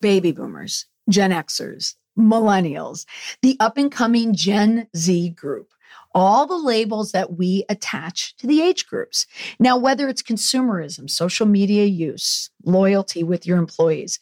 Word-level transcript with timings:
baby 0.00 0.32
boomers, 0.32 0.86
Gen 1.08 1.30
Xers, 1.30 1.94
millennials, 2.18 3.06
the 3.42 3.56
up 3.60 3.76
and 3.76 3.90
coming 3.90 4.34
Gen 4.34 4.88
Z 4.96 5.30
group 5.30 5.68
all 6.16 6.46
the 6.46 6.56
labels 6.56 7.12
that 7.12 7.36
we 7.36 7.62
attach 7.68 8.34
to 8.38 8.46
the 8.46 8.62
age 8.62 8.86
groups. 8.86 9.26
Now, 9.58 9.76
whether 9.76 10.08
it's 10.08 10.22
consumerism, 10.22 11.10
social 11.10 11.44
media 11.46 11.84
use, 11.84 12.48
loyalty 12.64 13.22
with 13.22 13.46
your 13.46 13.58
employees, 13.58 14.18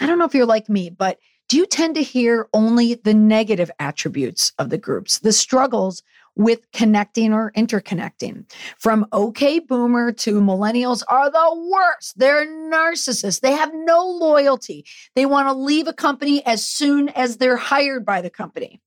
I 0.00 0.06
don't 0.06 0.18
know 0.18 0.24
if 0.24 0.34
you're 0.34 0.46
like 0.46 0.70
me, 0.70 0.88
but 0.88 1.18
do 1.48 1.58
you 1.58 1.66
tend 1.66 1.94
to 1.96 2.02
hear 2.02 2.48
only 2.54 2.94
the 2.94 3.12
negative 3.12 3.70
attributes 3.78 4.52
of 4.58 4.70
the 4.70 4.78
groups, 4.78 5.18
the 5.18 5.32
struggles 5.32 6.02
with 6.36 6.70
connecting 6.72 7.32
or 7.32 7.52
interconnecting? 7.52 8.50
From 8.78 9.06
okay 9.12 9.58
boomer 9.58 10.12
to 10.12 10.40
millennials 10.40 11.02
are 11.08 11.30
the 11.30 11.68
worst. 11.72 12.18
They're 12.18 12.46
narcissists. 12.46 13.40
They 13.40 13.52
have 13.52 13.72
no 13.74 14.06
loyalty. 14.06 14.84
They 15.14 15.26
want 15.26 15.48
to 15.48 15.54
leave 15.54 15.88
a 15.88 15.92
company 15.92 16.44
as 16.46 16.64
soon 16.64 17.08
as 17.10 17.38
they're 17.38 17.56
hired 17.56 18.04
by 18.04 18.20
the 18.20 18.30
company. 18.30 18.80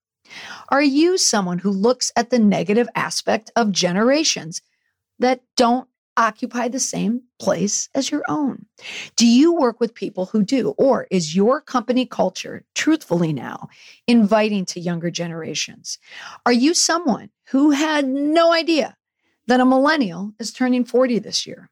Are 0.69 0.81
you 0.81 1.17
someone 1.17 1.57
who 1.57 1.71
looks 1.71 2.11
at 2.15 2.29
the 2.29 2.39
negative 2.39 2.87
aspect 2.95 3.51
of 3.55 3.71
generations 3.71 4.61
that 5.17 5.41
don't 5.57 5.88
occupy 6.19 6.67
the 6.67 6.79
same 6.79 7.23
place 7.39 7.89
as 7.95 8.11
your 8.11 8.23
own? 8.27 8.65
Do 9.15 9.25
you 9.25 9.53
work 9.53 9.79
with 9.79 9.95
people 9.95 10.27
who 10.27 10.43
do? 10.43 10.71
Or 10.77 11.07
is 11.09 11.35
your 11.35 11.61
company 11.61 12.05
culture, 12.05 12.65
truthfully 12.75 13.33
now, 13.33 13.69
inviting 14.05 14.65
to 14.65 14.79
younger 14.79 15.09
generations? 15.09 15.97
Are 16.45 16.51
you 16.51 16.73
someone 16.73 17.29
who 17.49 17.71
had 17.71 18.07
no 18.07 18.53
idea 18.53 18.97
that 19.47 19.61
a 19.61 19.65
millennial 19.65 20.33
is 20.39 20.51
turning 20.51 20.83
40 20.83 21.19
this 21.19 21.47
year? 21.47 21.69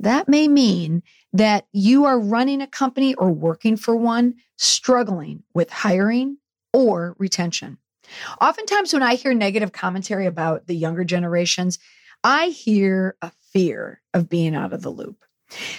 That 0.00 0.28
may 0.28 0.48
mean 0.48 1.04
that 1.32 1.66
you 1.72 2.04
are 2.04 2.18
running 2.18 2.60
a 2.60 2.66
company 2.66 3.14
or 3.14 3.30
working 3.30 3.76
for 3.76 3.94
one 3.94 4.34
struggling 4.58 5.44
with 5.54 5.70
hiring 5.70 6.38
or 6.72 7.14
retention. 7.18 7.78
Oftentimes, 8.40 8.92
when 8.92 9.02
I 9.02 9.14
hear 9.14 9.32
negative 9.32 9.72
commentary 9.72 10.26
about 10.26 10.66
the 10.66 10.74
younger 10.74 11.04
generations, 11.04 11.78
I 12.24 12.48
hear 12.48 13.16
a 13.22 13.32
fear 13.52 14.00
of 14.14 14.28
being 14.28 14.54
out 14.54 14.72
of 14.72 14.82
the 14.82 14.90
loop. 14.90 15.24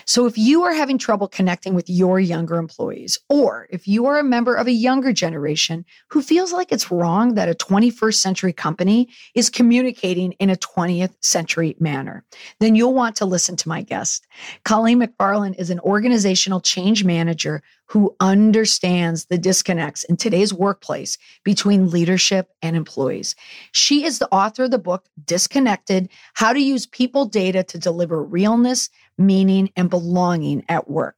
So, 0.05 0.25
if 0.25 0.37
you 0.37 0.63
are 0.63 0.73
having 0.73 0.97
trouble 0.97 1.27
connecting 1.27 1.73
with 1.73 1.89
your 1.89 2.19
younger 2.19 2.57
employees, 2.57 3.17
or 3.29 3.67
if 3.71 3.87
you 3.87 4.05
are 4.05 4.19
a 4.19 4.23
member 4.23 4.55
of 4.55 4.67
a 4.67 4.71
younger 4.71 5.11
generation 5.11 5.85
who 6.09 6.21
feels 6.21 6.53
like 6.53 6.71
it's 6.71 6.91
wrong 6.91 7.33
that 7.35 7.49
a 7.49 7.55
21st 7.55 8.15
century 8.15 8.53
company 8.53 9.09
is 9.33 9.49
communicating 9.49 10.33
in 10.33 10.49
a 10.49 10.55
20th 10.55 11.15
century 11.21 11.75
manner, 11.79 12.23
then 12.59 12.75
you'll 12.75 12.93
want 12.93 13.15
to 13.15 13.25
listen 13.25 13.55
to 13.57 13.69
my 13.69 13.81
guest. 13.81 14.27
Colleen 14.63 14.99
McFarland 14.99 15.55
is 15.57 15.69
an 15.69 15.79
organizational 15.79 16.61
change 16.61 17.03
manager 17.03 17.63
who 17.93 18.15
understands 18.19 19.25
the 19.25 19.37
disconnects 19.37 20.03
in 20.05 20.17
today's 20.17 20.51
workplace 20.51 21.15
between 21.43 21.91
leadership 21.91 22.49
and 22.63 22.75
employees. 22.75 23.35
She 23.71 24.03
is 24.03 24.17
the 24.17 24.27
author 24.33 24.63
of 24.63 24.71
the 24.71 24.79
book 24.79 25.05
Disconnected 25.25 26.09
How 26.33 26.53
to 26.53 26.59
Use 26.59 26.87
People 26.87 27.25
Data 27.25 27.61
to 27.61 27.77
Deliver 27.77 28.23
Realness, 28.23 28.89
Meaning, 29.19 29.69
and 29.75 29.91
Belonging 29.91 30.65
at 30.69 30.89
Work. 30.89 31.17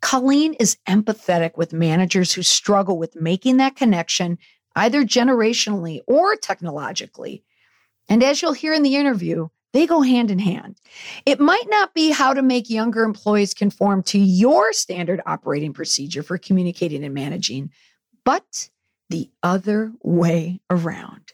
Colleen 0.00 0.54
is 0.54 0.78
empathetic 0.88 1.56
with 1.56 1.72
managers 1.72 2.32
who 2.32 2.42
struggle 2.42 2.98
with 2.98 3.14
making 3.14 3.58
that 3.58 3.76
connection, 3.76 4.36
either 4.74 5.04
generationally 5.04 6.00
or 6.08 6.34
technologically. 6.34 7.44
And 8.08 8.24
as 8.24 8.42
you'll 8.42 8.52
hear 8.52 8.72
in 8.72 8.82
the 8.82 8.96
interview, 8.96 9.48
they 9.72 9.86
go 9.86 10.02
hand 10.02 10.30
in 10.30 10.38
hand. 10.38 10.76
It 11.26 11.40
might 11.40 11.66
not 11.68 11.94
be 11.94 12.10
how 12.10 12.34
to 12.34 12.42
make 12.42 12.70
younger 12.70 13.02
employees 13.02 13.54
conform 13.54 14.02
to 14.04 14.18
your 14.18 14.72
standard 14.72 15.20
operating 15.26 15.72
procedure 15.72 16.22
for 16.22 16.38
communicating 16.38 17.04
and 17.04 17.14
managing, 17.14 17.70
but 18.24 18.68
the 19.10 19.30
other 19.42 19.92
way 20.02 20.60
around. 20.70 21.32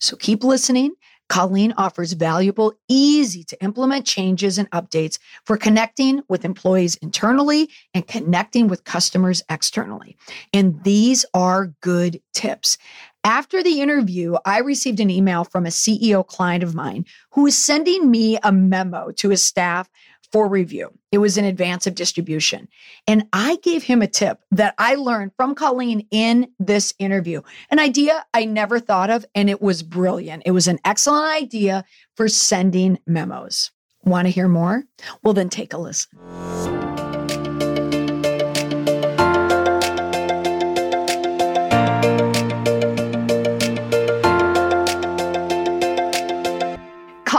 So 0.00 0.16
keep 0.16 0.44
listening. 0.44 0.94
Colleen 1.28 1.74
offers 1.76 2.12
valuable, 2.12 2.72
easy 2.88 3.44
to 3.44 3.62
implement 3.62 4.06
changes 4.06 4.58
and 4.58 4.70
updates 4.70 5.18
for 5.44 5.56
connecting 5.56 6.22
with 6.28 6.44
employees 6.44 6.96
internally 6.96 7.68
and 7.94 8.06
connecting 8.06 8.68
with 8.68 8.84
customers 8.84 9.42
externally. 9.50 10.16
And 10.52 10.82
these 10.84 11.24
are 11.34 11.74
good 11.80 12.20
tips. 12.32 12.78
After 13.24 13.62
the 13.62 13.80
interview, 13.80 14.36
I 14.46 14.60
received 14.60 15.00
an 15.00 15.10
email 15.10 15.44
from 15.44 15.66
a 15.66 15.70
CEO 15.70 16.26
client 16.26 16.62
of 16.62 16.74
mine 16.74 17.04
who 17.32 17.46
is 17.46 17.62
sending 17.62 18.10
me 18.10 18.38
a 18.42 18.52
memo 18.52 19.10
to 19.12 19.28
his 19.28 19.42
staff 19.42 19.90
for 20.32 20.48
review. 20.48 20.90
It 21.10 21.18
was 21.18 21.38
in 21.38 21.44
advance 21.44 21.86
of 21.86 21.94
distribution. 21.94 22.68
And 23.06 23.26
I 23.32 23.56
gave 23.56 23.82
him 23.82 24.02
a 24.02 24.06
tip 24.06 24.40
that 24.50 24.74
I 24.78 24.94
learned 24.96 25.32
from 25.36 25.54
Colleen 25.54 26.06
in 26.10 26.48
this 26.58 26.94
interview, 26.98 27.42
an 27.70 27.78
idea 27.78 28.24
I 28.34 28.44
never 28.44 28.78
thought 28.78 29.10
of, 29.10 29.24
and 29.34 29.48
it 29.48 29.62
was 29.62 29.82
brilliant. 29.82 30.42
It 30.44 30.50
was 30.52 30.68
an 30.68 30.78
excellent 30.84 31.32
idea 31.42 31.84
for 32.14 32.28
sending 32.28 32.98
memos. 33.06 33.70
Want 34.04 34.26
to 34.26 34.30
hear 34.30 34.48
more? 34.48 34.84
Well, 35.22 35.34
then 35.34 35.48
take 35.48 35.72
a 35.72 35.78
listen. 35.78 36.97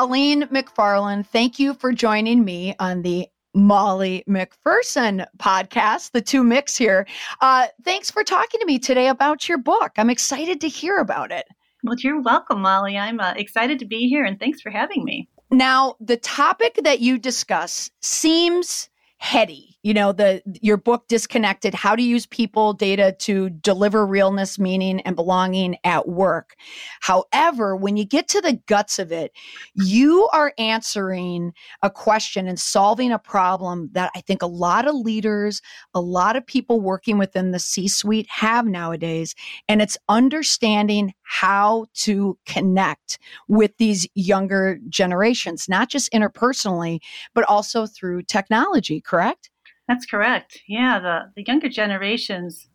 Colleen 0.10 0.48
McFarland, 0.48 1.28
thank 1.28 1.60
you 1.60 1.76
for 1.76 1.92
joining 1.92 2.44
me 2.44 2.74
on 2.80 3.04
the 3.04 3.28
Molly 3.54 4.24
McPherson 4.28 5.24
podcast, 5.38 6.14
the 6.14 6.22
two 6.22 6.44
mix 6.44 6.76
here. 6.76 7.06
Uh, 7.42 7.68
thanks 7.86 8.10
for 8.10 8.24
talking 8.24 8.60
to 8.60 8.66
me 8.66 8.80
today 8.80 9.10
about 9.10 9.48
your 9.48 9.60
book. 9.60 9.92
I'm 9.98 10.10
excited 10.10 10.62
to 10.62 10.68
hear 10.68 10.98
about 10.98 11.32
it. 11.32 11.46
Well, 11.84 11.96
you're 12.00 12.24
welcome, 12.24 12.60
Molly. 12.60 12.98
I'm 12.98 13.20
uh, 13.20 13.34
excited 13.36 13.78
to 13.78 13.86
be 13.86 14.10
here 14.10 14.26
and 14.26 14.40
thanks 14.40 14.62
for 14.62 14.72
having 14.72 15.04
me. 15.04 15.30
Now, 15.52 15.96
the 16.00 16.18
topic 16.18 16.80
that 16.84 17.02
you 17.02 17.20
discuss 17.20 17.92
seems 18.02 18.90
heady 19.18 19.78
you 19.84 19.94
know 19.94 20.12
the 20.12 20.42
your 20.62 20.78
book 20.78 21.08
disconnected. 21.08 21.74
How 21.74 21.96
to 21.96 22.04
use 22.04 22.26
people 22.26 22.74
data 22.74 23.16
to 23.20 23.50
deliver 23.50 24.06
realness 24.06 24.60
meaning 24.60 25.00
and 25.02 25.16
belonging 25.16 25.78
at 25.84 26.08
work. 26.08 26.56
However 27.02 27.76
when 27.76 27.98
you 27.98 28.06
get 28.06 28.28
to 28.30 28.42
the 28.42 28.60
guts 28.68 29.00
of 29.00 29.12
it 29.12 29.32
you 29.76 30.28
are 30.34 30.54
answering 30.58 31.54
a 31.82 31.90
question 31.90 32.48
and 32.48 32.60
solving 32.60 33.12
a 33.12 33.20
problem 33.20 33.90
that 33.94 34.12
i 34.16 34.22
think 34.22 34.42
a 34.42 34.48
lot 34.48 34.88
of 34.88 34.96
leaders 34.96 35.62
a 35.94 36.02
lot 36.02 36.36
of 36.36 36.46
people 36.46 36.80
working 36.82 37.18
within 37.18 37.52
the 37.52 37.60
c 37.60 37.88
suite 37.88 38.28
have 38.30 38.66
nowadays. 38.66 39.36
And 39.68 39.82
it's 39.82 39.98
understanding 40.08 41.14
how 41.24 41.86
to 41.96 42.38
connect 42.46 43.20
with 43.48 43.72
these 43.78 44.08
younger 44.16 44.80
generations 44.90 45.68
not 45.70 45.90
just 45.90 46.12
interpersonally 46.12 47.00
but 47.34 47.44
also 47.46 47.86
through 47.86 48.24
technology 48.24 49.02
correct? 49.02 49.50
That's 49.90 50.06
correct. 50.06 50.62
Yeah, 50.68 51.00
the, 51.00 51.32
the 51.36 51.44
younger 51.48 51.68
generations 51.68 52.68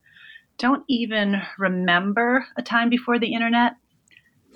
don't 0.59 0.83
even 0.89 1.41
remember 1.59 2.45
a 2.59 2.63
time 2.63 2.91
before 2.91 3.21
the 3.21 3.33
internet. 3.33 3.75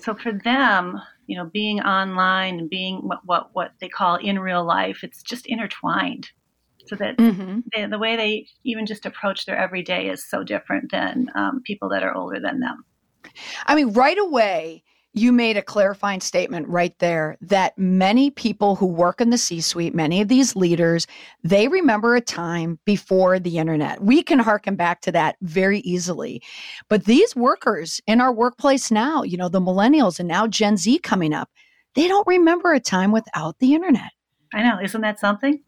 So 0.00 0.12
for 0.12 0.32
them, 0.32 1.00
you 1.28 1.36
know, 1.36 1.44
being 1.44 1.80
online 1.80 2.58
and 2.58 2.68
being 2.68 2.97
what 2.97 3.20
what, 3.24 3.50
what 3.52 3.72
they 3.80 3.88
call 3.88 4.16
in 4.16 4.41
real 4.41 4.64
life, 4.64 5.04
it's 5.04 5.22
just 5.22 5.47
intertwined. 5.47 6.30
So 6.86 6.97
that 6.97 7.16
mm-hmm. 7.18 7.60
they, 7.72 7.86
the 7.86 7.98
way 7.98 8.16
they 8.16 8.47
even 8.64 8.86
just 8.86 9.06
approach 9.06 9.47
their 9.47 9.56
everyday 9.56 10.08
is 10.08 10.28
so 10.28 10.42
different 10.42 10.91
than 10.91 11.28
um, 11.36 11.62
people 11.64 11.88
that 11.91 12.02
are 12.02 12.16
older 12.16 12.41
than 12.41 12.58
them. 12.58 12.84
I 13.66 13.76
mean, 13.76 13.92
right 13.92 14.18
away, 14.18 14.82
you 15.14 15.32
made 15.32 15.56
a 15.56 15.62
clarifying 15.62 16.20
statement 16.20 16.69
right 16.69 16.96
there 16.98 17.36
that 17.41 17.76
many 17.78 18.30
people 18.30 18.76
who 18.76 18.86
work 18.86 19.20
in 19.20 19.30
the 19.30 19.38
C 19.38 19.60
suite, 19.60 19.94
many 19.94 20.20
of 20.20 20.28
these 20.28 20.54
leaders, 20.54 21.06
they 21.42 21.69
remember 21.69 22.14
a 22.14 22.20
time 22.20 22.78
before 22.84 23.38
the 23.38 23.58
internet. 23.58 24.02
We 24.02 24.22
can 24.22 24.38
harken 24.38 24.76
back 24.76 25.00
to 25.02 25.12
that 25.12 25.36
very 25.41 25.80
easily. 25.80 26.42
But 26.88 27.04
these 27.04 27.34
workers 27.34 28.00
in 28.06 28.21
our 28.21 28.33
workplace 28.33 28.91
now, 28.91 29.22
you 29.22 29.36
know, 29.36 29.48
the 29.48 29.60
millennials 29.60 30.18
and 30.18 30.28
now 30.28 30.47
Gen 30.47 30.77
Z 30.77 30.98
coming 31.00 31.33
up, 31.33 31.50
they 31.94 32.06
don't 32.06 32.27
remember 32.27 32.72
a 32.72 32.80
time 32.80 33.10
without 33.10 33.59
the 33.59 33.74
internet. 33.74 34.12
I 34.54 34.62
know. 34.62 34.78
Isn't 34.83 35.00
that 35.03 35.18
something? 35.18 35.60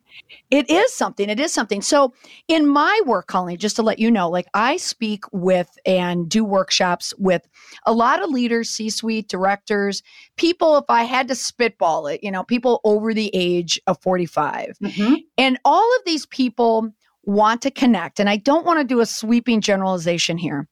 It 0.50 0.70
is 0.70 0.94
something. 0.94 1.28
It 1.28 1.38
is 1.38 1.52
something. 1.52 1.82
So, 1.82 2.12
in 2.48 2.66
my 2.66 3.00
work, 3.06 3.26
Colleen, 3.26 3.58
just 3.58 3.76
to 3.76 3.82
let 3.82 3.98
you 3.98 4.10
know, 4.10 4.28
like 4.28 4.46
I 4.54 4.76
speak 4.76 5.24
with 5.32 5.68
and 5.86 6.28
do 6.28 6.44
workshops 6.44 7.14
with 7.18 7.46
a 7.86 7.92
lot 7.92 8.22
of 8.22 8.30
leaders, 8.30 8.70
C 8.70 8.90
suite 8.90 9.28
directors, 9.28 10.02
people, 10.36 10.78
if 10.78 10.84
I 10.88 11.04
had 11.04 11.28
to 11.28 11.34
spitball 11.34 12.06
it, 12.06 12.22
you 12.22 12.30
know, 12.30 12.42
people 12.42 12.80
over 12.84 13.14
the 13.14 13.30
age 13.34 13.80
of 13.86 14.00
45. 14.00 14.78
Mm-hmm. 14.82 15.14
And 15.38 15.58
all 15.64 15.96
of 15.96 16.04
these 16.04 16.26
people 16.26 16.90
want 17.24 17.62
to 17.62 17.70
connect. 17.70 18.18
And 18.18 18.28
I 18.28 18.36
don't 18.36 18.66
want 18.66 18.80
to 18.80 18.84
do 18.84 19.00
a 19.00 19.06
sweeping 19.06 19.60
generalization 19.60 20.38
here. 20.38 20.68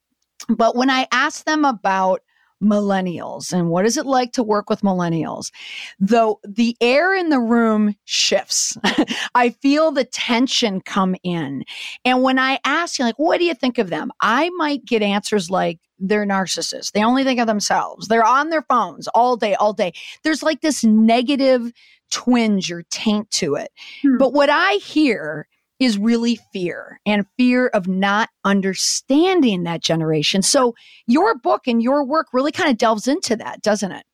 But 0.48 0.76
when 0.76 0.90
I 0.90 1.06
ask 1.12 1.44
them 1.44 1.64
about 1.64 2.22
millennials 2.62 3.52
and 3.52 3.68
what 3.68 3.84
is 3.84 3.96
it 3.96 4.06
like 4.06 4.32
to 4.32 4.42
work 4.42 4.68
with 4.68 4.82
millennials? 4.82 5.50
Though 5.98 6.40
the 6.46 6.76
air 6.80 7.14
in 7.14 7.28
the 7.28 7.40
room 7.40 7.94
shifts 8.04 8.76
i 9.34 9.50
feel 9.50 9.90
the 9.90 10.04
tension 10.04 10.80
come 10.80 11.14
in. 11.22 11.64
And 12.04 12.22
when 12.22 12.38
i 12.38 12.58
ask 12.64 12.98
you 12.98 13.04
like 13.04 13.18
what 13.18 13.38
do 13.38 13.44
you 13.44 13.54
think 13.54 13.78
of 13.78 13.90
them? 13.90 14.10
I 14.20 14.50
might 14.50 14.84
get 14.84 15.02
answers 15.02 15.50
like 15.50 15.78
they're 15.98 16.26
narcissists. 16.26 16.92
They 16.92 17.02
only 17.02 17.24
think 17.24 17.40
of 17.40 17.46
themselves. 17.48 18.06
They're 18.06 18.24
on 18.24 18.50
their 18.50 18.62
phones 18.62 19.08
all 19.08 19.36
day 19.36 19.54
all 19.54 19.72
day. 19.72 19.92
There's 20.22 20.42
like 20.42 20.60
this 20.60 20.84
negative 20.84 21.72
twinge 22.10 22.70
or 22.70 22.82
taint 22.90 23.30
to 23.32 23.54
it. 23.54 23.70
Hmm. 24.02 24.16
but 24.18 24.32
what 24.32 24.48
i 24.50 24.74
hear 24.74 25.46
is 25.80 25.98
really 25.98 26.38
fear 26.52 27.00
and 27.06 27.26
fear 27.36 27.68
of 27.68 27.86
not 27.86 28.30
understanding 28.44 29.62
that 29.62 29.82
generation. 29.82 30.42
So 30.42 30.74
your 31.06 31.38
book 31.38 31.66
and 31.66 31.82
your 31.82 32.04
work 32.04 32.28
really 32.32 32.52
kind 32.52 32.70
of 32.70 32.78
delves 32.78 33.06
into 33.06 33.36
that, 33.36 33.62
doesn't 33.62 33.92
it? 33.92 34.04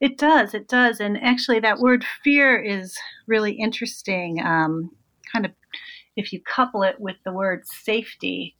It 0.00 0.18
does. 0.18 0.54
It 0.54 0.68
does. 0.68 1.00
And 1.00 1.22
actually, 1.22 1.60
that 1.60 1.78
word 1.78 2.04
fear 2.22 2.60
is 2.60 2.96
really 3.26 3.52
interesting. 3.52 4.40
Um, 4.44 4.90
kind 5.32 5.44
of, 5.44 5.52
if 6.16 6.32
you 6.32 6.40
couple 6.42 6.82
it 6.82 7.00
with 7.00 7.16
the 7.24 7.32
word 7.32 7.66
safety, 7.66 8.56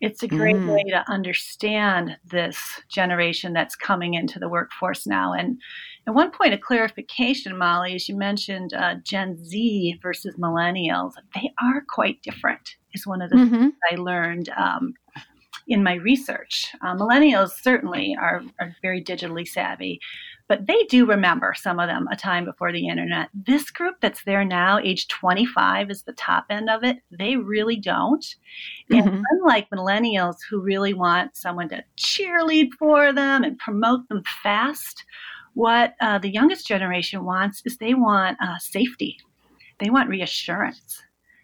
it's 0.00 0.22
a 0.22 0.28
great 0.28 0.56
mm. 0.56 0.72
way 0.72 0.84
to 0.84 1.04
understand 1.10 2.16
this 2.24 2.58
generation 2.88 3.52
that's 3.52 3.74
coming 3.74 4.14
into 4.14 4.38
the 4.38 4.48
workforce 4.48 5.06
now. 5.06 5.32
And 5.32 5.60
at 6.08 6.14
one 6.14 6.30
point, 6.30 6.54
a 6.54 6.58
clarification, 6.58 7.58
Molly, 7.58 7.94
as 7.94 8.08
you 8.08 8.16
mentioned, 8.16 8.72
uh, 8.72 8.94
Gen 9.04 9.36
Z 9.44 10.00
versus 10.02 10.34
millennials, 10.36 11.12
they 11.34 11.52
are 11.60 11.84
quite 11.86 12.22
different, 12.22 12.76
is 12.94 13.06
one 13.06 13.20
of 13.20 13.28
the 13.28 13.36
mm-hmm. 13.36 13.54
things 13.54 13.74
I 13.92 13.96
learned 13.96 14.48
um, 14.56 14.94
in 15.66 15.82
my 15.82 15.96
research. 15.96 16.72
Uh, 16.80 16.94
millennials 16.94 17.50
certainly 17.62 18.16
are, 18.18 18.42
are 18.58 18.74
very 18.80 19.04
digitally 19.04 19.46
savvy, 19.46 20.00
but 20.48 20.66
they 20.66 20.84
do 20.84 21.04
remember 21.04 21.52
some 21.54 21.78
of 21.78 21.88
them 21.88 22.08
a 22.10 22.16
time 22.16 22.46
before 22.46 22.72
the 22.72 22.88
internet. 22.88 23.28
This 23.34 23.70
group 23.70 23.96
that's 24.00 24.24
there 24.24 24.46
now, 24.46 24.78
age 24.78 25.08
25 25.08 25.90
is 25.90 26.04
the 26.04 26.14
top 26.14 26.46
end 26.48 26.70
of 26.70 26.84
it, 26.84 27.00
they 27.10 27.36
really 27.36 27.76
don't. 27.76 28.24
Mm-hmm. 28.90 29.08
And 29.08 29.24
unlike 29.32 29.68
millennials 29.68 30.36
who 30.48 30.58
really 30.58 30.94
want 30.94 31.36
someone 31.36 31.68
to 31.68 31.84
cheerlead 31.98 32.68
for 32.78 33.12
them 33.12 33.44
and 33.44 33.58
promote 33.58 34.08
them 34.08 34.22
fast, 34.42 35.04
what 35.58 35.94
uh, 36.00 36.18
the 36.18 36.30
youngest 36.30 36.68
generation 36.68 37.24
wants 37.24 37.62
is 37.64 37.78
they 37.78 37.92
want 37.92 38.38
uh, 38.40 38.56
safety, 38.58 39.18
they 39.80 39.90
want 39.90 40.08
reassurance. 40.08 41.02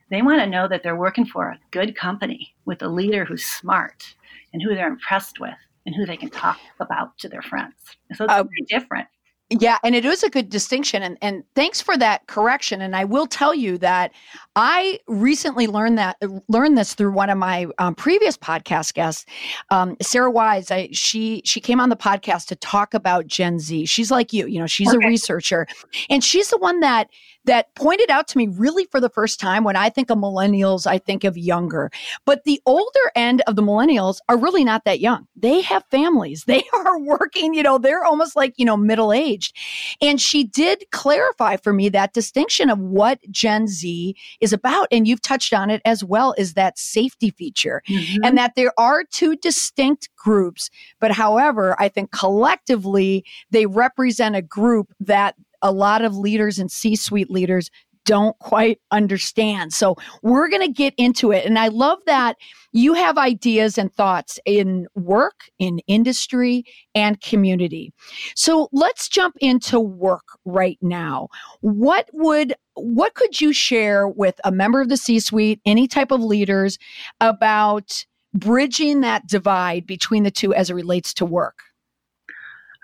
They 0.08 0.22
want 0.22 0.40
to 0.40 0.46
know 0.46 0.69
that 0.69 0.84
they're 0.84 0.94
working 0.94 1.26
for 1.26 1.49
a 1.49 1.58
good 1.72 1.96
company 1.96 2.55
with 2.64 2.81
a 2.81 2.87
leader 2.87 3.25
who's 3.25 3.44
smart 3.44 4.14
and 4.52 4.62
who 4.62 4.72
they're 4.72 4.87
impressed 4.87 5.40
with 5.40 5.56
and 5.84 5.96
who 5.96 6.06
they 6.06 6.16
can 6.16 6.31
talk 6.31 6.61
about 6.78 7.19
to 7.19 7.28
their 7.28 7.43
friends. 7.43 7.75
So 8.14 8.26
it's 8.26 8.32
uh, 8.32 8.44
very 8.44 8.64
different. 8.69 9.08
Yeah, 9.50 9.76
and 9.85 9.94
it 9.94 10.06
is 10.06 10.23
a 10.23 10.31
good 10.31 10.49
distinction. 10.49 11.02
And, 11.02 11.19
and 11.20 11.44
thanks 11.55 11.81
for 11.81 11.99
that 11.99 12.26
correction. 12.29 12.81
And 12.81 12.96
I 12.96 13.05
will 13.05 13.26
tell 13.26 13.55
you 13.55 13.76
that 13.79 14.12
I 14.56 14.99
recently 15.06 15.67
learned 15.67 15.99
that 15.99 16.17
learned 16.49 16.79
this 16.79 16.94
through 16.94 17.12
one 17.12 17.29
of 17.29 17.37
my 17.37 17.67
um, 17.79 17.94
previous 17.94 18.38
podcast 18.38 18.94
guests, 18.94 19.26
um, 19.70 19.96
Sarah 20.00 20.32
Weise. 20.32 20.70
I, 20.70 20.88
she 20.93 21.43
she 21.44 21.61
came 21.61 21.79
on 21.79 21.91
the 21.91 21.96
podcast 21.96 22.46
to 22.46 22.56
talk 22.56 22.94
about 22.94 23.26
Gen 23.26 23.58
Z. 23.58 23.85
She's 23.85 24.11
like 24.11 24.32
you, 24.32 24.46
you 24.46 24.58
know, 24.58 24.67
she's 24.67 24.94
okay. 24.94 25.05
a 25.05 25.08
researcher, 25.08 25.67
and 26.08 26.25
she's 26.25 26.49
the 26.49 26.58
one 26.58 26.81
that 26.81 27.11
that 27.44 27.75
pointed 27.75 28.11
out 28.11 28.29
to 28.29 28.38
me 28.38 28.46
really 28.49 28.87
for 28.91 29.00
the 29.00 29.08
first 29.08 29.41
time 29.41 29.64
when 29.64 29.76
I 29.76 29.91
think 29.91 30.11
of 30.11 30.19
millennials, 30.19 30.87
I 30.87 30.99
think 30.99 31.25
of 31.25 31.37
younger. 31.37 31.91
But 32.25 32.44
the 32.44 32.61
older 32.67 32.91
end 33.14 33.43
of 33.46 33.56
the 33.56 33.62
millennials 33.62 34.19
are 34.29 34.38
really 34.38 34.64
not 34.64 34.85
that 34.85 35.00
young. 35.00 35.26
They 35.37 35.61
have 35.62 35.85
families. 35.91 36.44
They 36.55 36.62
are 36.73 37.00
working, 37.00 37.52
you 37.52 37.64
know, 37.64 37.79
they're 37.79 38.05
almost 38.05 38.37
like, 38.37 38.55
you 38.58 38.64
know, 38.64 38.76
middle 38.76 39.12
aged. 39.12 39.56
And 40.00 40.20
she 40.20 40.44
did 40.44 40.85
clarify 40.93 41.56
for 41.56 41.73
me 41.73 41.88
that 41.88 42.12
distinction 42.12 42.70
of 42.70 42.79
what 42.79 43.19
Gen 43.29 43.67
Z 43.67 44.14
is 44.41 44.52
about. 44.52 44.87
And 44.93 45.08
you've 45.08 45.20
touched 45.20 45.52
on 45.52 45.69
it 45.69 45.82
as 45.85 46.05
well 46.05 46.32
is 46.38 46.55
that 46.55 46.79
safety 46.79 47.31
feature 47.31 47.82
mm-hmm. 47.88 48.23
and 48.23 48.38
that 48.38 48.52
there 48.55 48.73
are 48.79 49.02
two 49.02 49.35
distinct 49.35 50.08
groups. 50.14 50.70
But 51.00 51.11
however, 51.11 51.75
I 51.81 51.88
think 51.88 52.12
collectively 52.12 53.25
they 53.50 53.67
represent 53.67 54.37
a 54.37 54.43
group 54.43 54.93
that 55.00 55.35
a 55.64 55.72
lot 55.72 56.02
of 56.02 56.16
leaders 56.16 56.61
and 56.61 56.70
C 56.70 56.94
suite 56.94 57.31
leaders 57.31 57.70
don't 58.05 58.38
quite 58.38 58.78
understand. 58.90 59.72
So 59.72 59.96
we're 60.22 60.49
going 60.49 60.62
to 60.62 60.72
get 60.72 60.94
into 60.99 61.32
it. 61.32 61.46
And 61.46 61.58
I 61.58 61.69
love 61.69 61.99
that 62.06 62.37
you 62.72 62.93
have 62.93 63.16
ideas 63.16 63.78
and 63.78 63.93
thoughts 63.94 64.38
in 64.44 64.87
work, 64.94 65.44
in 65.58 65.78
industry, 65.87 66.64
and 66.94 67.20
community. 67.20 67.93
So 68.37 68.69
let's 68.72 69.08
jump 69.08 69.37
into 69.40 69.81
work 69.81 70.38
right 70.44 70.78
now. 70.82 71.28
What 71.61 72.10
would 72.12 72.55
what 72.75 73.14
could 73.14 73.40
you 73.40 73.52
share 73.52 74.06
with 74.06 74.40
a 74.44 74.50
member 74.50 74.81
of 74.81 74.88
the 74.88 74.96
C-suite, 74.96 75.60
any 75.64 75.87
type 75.87 76.10
of 76.10 76.20
leaders 76.20 76.76
about 77.20 78.05
bridging 78.34 79.00
that 79.00 79.28
divide 79.28 79.87
between 79.87 80.25
the 80.25 80.31
two 80.31 80.52
as 80.52 80.69
it 80.69 80.75
relates 80.75 81.14
to 81.14 81.25
work? 81.25 81.62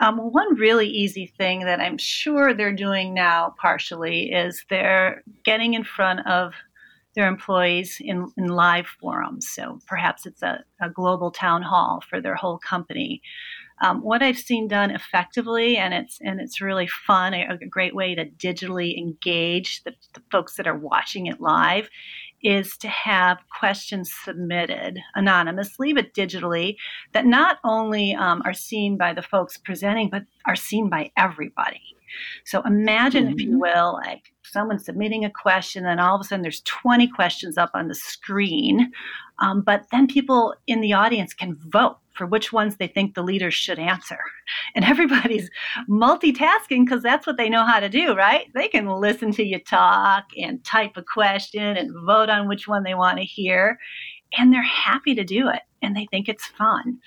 Um, 0.00 0.18
one 0.18 0.54
really 0.56 0.88
easy 0.88 1.26
thing 1.38 1.60
that 1.60 1.80
I'm 1.80 1.98
sure 1.98 2.54
they're 2.54 2.74
doing 2.74 3.12
now, 3.12 3.54
partially, 3.60 4.32
is 4.32 4.64
they're 4.70 5.22
getting 5.44 5.74
in 5.74 5.84
front 5.84 6.26
of 6.26 6.54
their 7.14 7.28
employees 7.28 7.98
in, 8.00 8.32
in 8.36 8.46
live 8.46 8.86
forums. 9.00 9.48
So 9.48 9.78
perhaps 9.86 10.26
it's 10.26 10.42
a, 10.42 10.64
a 10.80 10.88
global 10.88 11.30
town 11.30 11.62
hall 11.62 12.02
for 12.08 12.20
their 12.20 12.36
whole 12.36 12.58
company. 12.58 13.20
Um, 13.82 14.02
what 14.02 14.22
I've 14.22 14.38
seen 14.38 14.68
done 14.68 14.90
effectively, 14.90 15.76
and 15.78 15.94
it's 15.94 16.18
and 16.20 16.38
it's 16.38 16.60
really 16.60 16.86
fun, 16.86 17.32
a, 17.32 17.58
a 17.62 17.66
great 17.66 17.94
way 17.94 18.14
to 18.14 18.26
digitally 18.26 18.96
engage 18.96 19.82
the, 19.84 19.92
the 20.12 20.22
folks 20.30 20.56
that 20.56 20.66
are 20.66 20.76
watching 20.76 21.26
it 21.26 21.40
live, 21.40 21.88
is 22.42 22.76
to 22.78 22.88
have 22.88 23.38
questions 23.58 24.12
submitted 24.24 24.98
anonymously 25.14 25.92
but 25.92 26.12
digitally 26.14 26.76
that 27.12 27.26
not 27.26 27.58
only 27.64 28.14
um, 28.14 28.42
are 28.44 28.54
seen 28.54 28.96
by 28.96 29.12
the 29.12 29.22
folks 29.22 29.56
presenting 29.56 30.08
but 30.10 30.22
are 30.46 30.56
seen 30.56 30.88
by 30.88 31.10
everybody. 31.16 31.82
So 32.44 32.62
imagine, 32.62 33.24
mm-hmm. 33.24 33.34
if 33.34 33.40
you 33.40 33.50
mm-hmm. 33.50 33.60
will, 33.60 33.92
like 33.94 34.32
someone 34.42 34.78
submitting 34.78 35.24
a 35.24 35.30
question, 35.30 35.86
and 35.86 36.00
all 36.00 36.16
of 36.16 36.20
a 36.20 36.24
sudden 36.24 36.42
there's 36.42 36.62
20 36.62 37.08
questions 37.08 37.56
up 37.56 37.70
on 37.74 37.88
the 37.88 37.94
screen. 37.94 38.92
Um, 39.38 39.62
but 39.62 39.86
then 39.90 40.06
people 40.06 40.54
in 40.66 40.80
the 40.80 40.92
audience 40.92 41.32
can 41.32 41.56
vote 41.68 41.98
for 42.20 42.26
which 42.26 42.52
ones 42.52 42.76
they 42.76 42.86
think 42.86 43.14
the 43.14 43.22
leaders 43.22 43.54
should 43.54 43.78
answer. 43.78 44.18
And 44.74 44.84
everybody's 44.84 45.48
multitasking 45.88 46.84
because 46.84 47.02
that's 47.02 47.26
what 47.26 47.36
they 47.36 47.48
know 47.48 47.64
how 47.64 47.80
to 47.80 47.88
do, 47.88 48.14
right? 48.14 48.46
They 48.54 48.68
can 48.68 48.88
listen 48.88 49.32
to 49.32 49.44
you 49.44 49.58
talk 49.58 50.26
and 50.36 50.62
type 50.64 50.92
a 50.96 51.02
question 51.02 51.76
and 51.76 51.94
vote 52.04 52.28
on 52.28 52.46
which 52.46 52.68
one 52.68 52.82
they 52.82 52.94
want 52.94 53.18
to 53.18 53.24
hear. 53.24 53.78
And 54.36 54.52
they're 54.52 54.62
happy 54.62 55.14
to 55.14 55.24
do 55.24 55.48
it 55.48 55.62
and 55.82 55.96
they 55.96 56.06
think 56.10 56.28
it's 56.28 56.46
fun. 56.46 56.98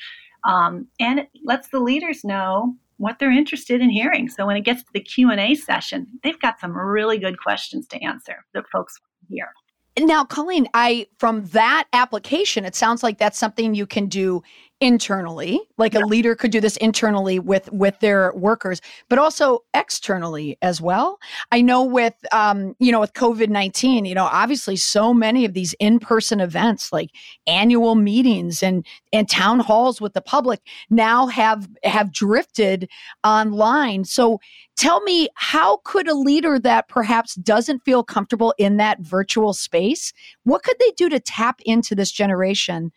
Um, 0.46 0.88
and 1.00 1.20
it 1.20 1.30
lets 1.44 1.70
the 1.70 1.80
leaders 1.80 2.24
know 2.24 2.76
what 2.98 3.20
they're 3.20 3.32
interested 3.32 3.82
in 3.82 3.90
hearing. 3.90 4.30
So 4.30 4.46
when 4.46 4.58
it 4.58 4.66
gets 4.66 4.82
to 4.84 4.90
the 4.94 5.00
Q&A 5.00 5.56
session, 5.56 6.08
they've 6.24 6.40
got 6.40 6.60
some 6.60 6.76
really 6.76 7.20
good 7.20 7.40
questions 7.40 7.88
to 7.88 8.04
answer 8.04 8.46
that 8.54 8.66
folks 8.72 9.00
hear. 9.30 9.52
Now, 10.00 10.26
Colleen, 10.26 10.68
I 10.74 11.08
from 11.20 11.46
that 11.48 11.86
application, 11.94 12.66
it 12.66 12.76
sounds 12.76 13.04
like 13.04 13.20
that's 13.20 13.38
something 13.38 13.76
you 13.76 13.86
can 13.86 14.08
do 14.08 14.42
internally 14.84 15.62
like 15.78 15.94
yeah. 15.94 16.02
a 16.02 16.06
leader 16.06 16.36
could 16.36 16.52
do 16.52 16.60
this 16.60 16.76
internally 16.78 17.40
with 17.40 17.72
with 17.72 17.98
their 18.02 18.34
workers 18.34 18.82
but 19.08 19.18
also 19.18 19.60
externally 19.74 20.58
as 20.62 20.82
well 20.82 21.18
i 21.54 21.62
know 21.62 21.82
with 21.82 22.14
um 22.34 22.76
you 22.80 22.92
know 22.92 23.00
with 23.00 23.14
covid-19 23.14 24.06
you 24.06 24.14
know 24.14 24.26
obviously 24.26 24.76
so 24.76 25.14
many 25.14 25.46
of 25.46 25.54
these 25.54 25.74
in-person 25.80 26.42
events 26.42 26.92
like 26.92 27.12
annual 27.48 27.96
meetings 27.96 28.62
and 28.62 28.86
and 29.14 29.30
town 29.30 29.62
halls 29.62 30.02
with 30.02 30.12
the 30.14 30.22
public 30.22 30.60
now 30.90 31.28
have 31.28 31.70
have 31.86 32.12
drifted 32.12 32.90
online 33.24 34.04
so 34.04 34.38
tell 34.76 35.00
me 35.04 35.30
how 35.36 35.78
could 35.86 36.10
a 36.10 36.14
leader 36.14 36.60
that 36.60 36.90
perhaps 36.90 37.36
doesn't 37.36 37.80
feel 37.86 38.04
comfortable 38.04 38.54
in 38.58 38.76
that 38.76 39.00
virtual 39.00 39.54
space 39.54 40.12
what 40.44 40.62
could 40.62 40.76
they 40.82 40.92
do 40.98 41.08
to 41.08 41.22
tap 41.22 41.62
into 41.66 41.96
this 41.96 42.12
generation 42.12 42.92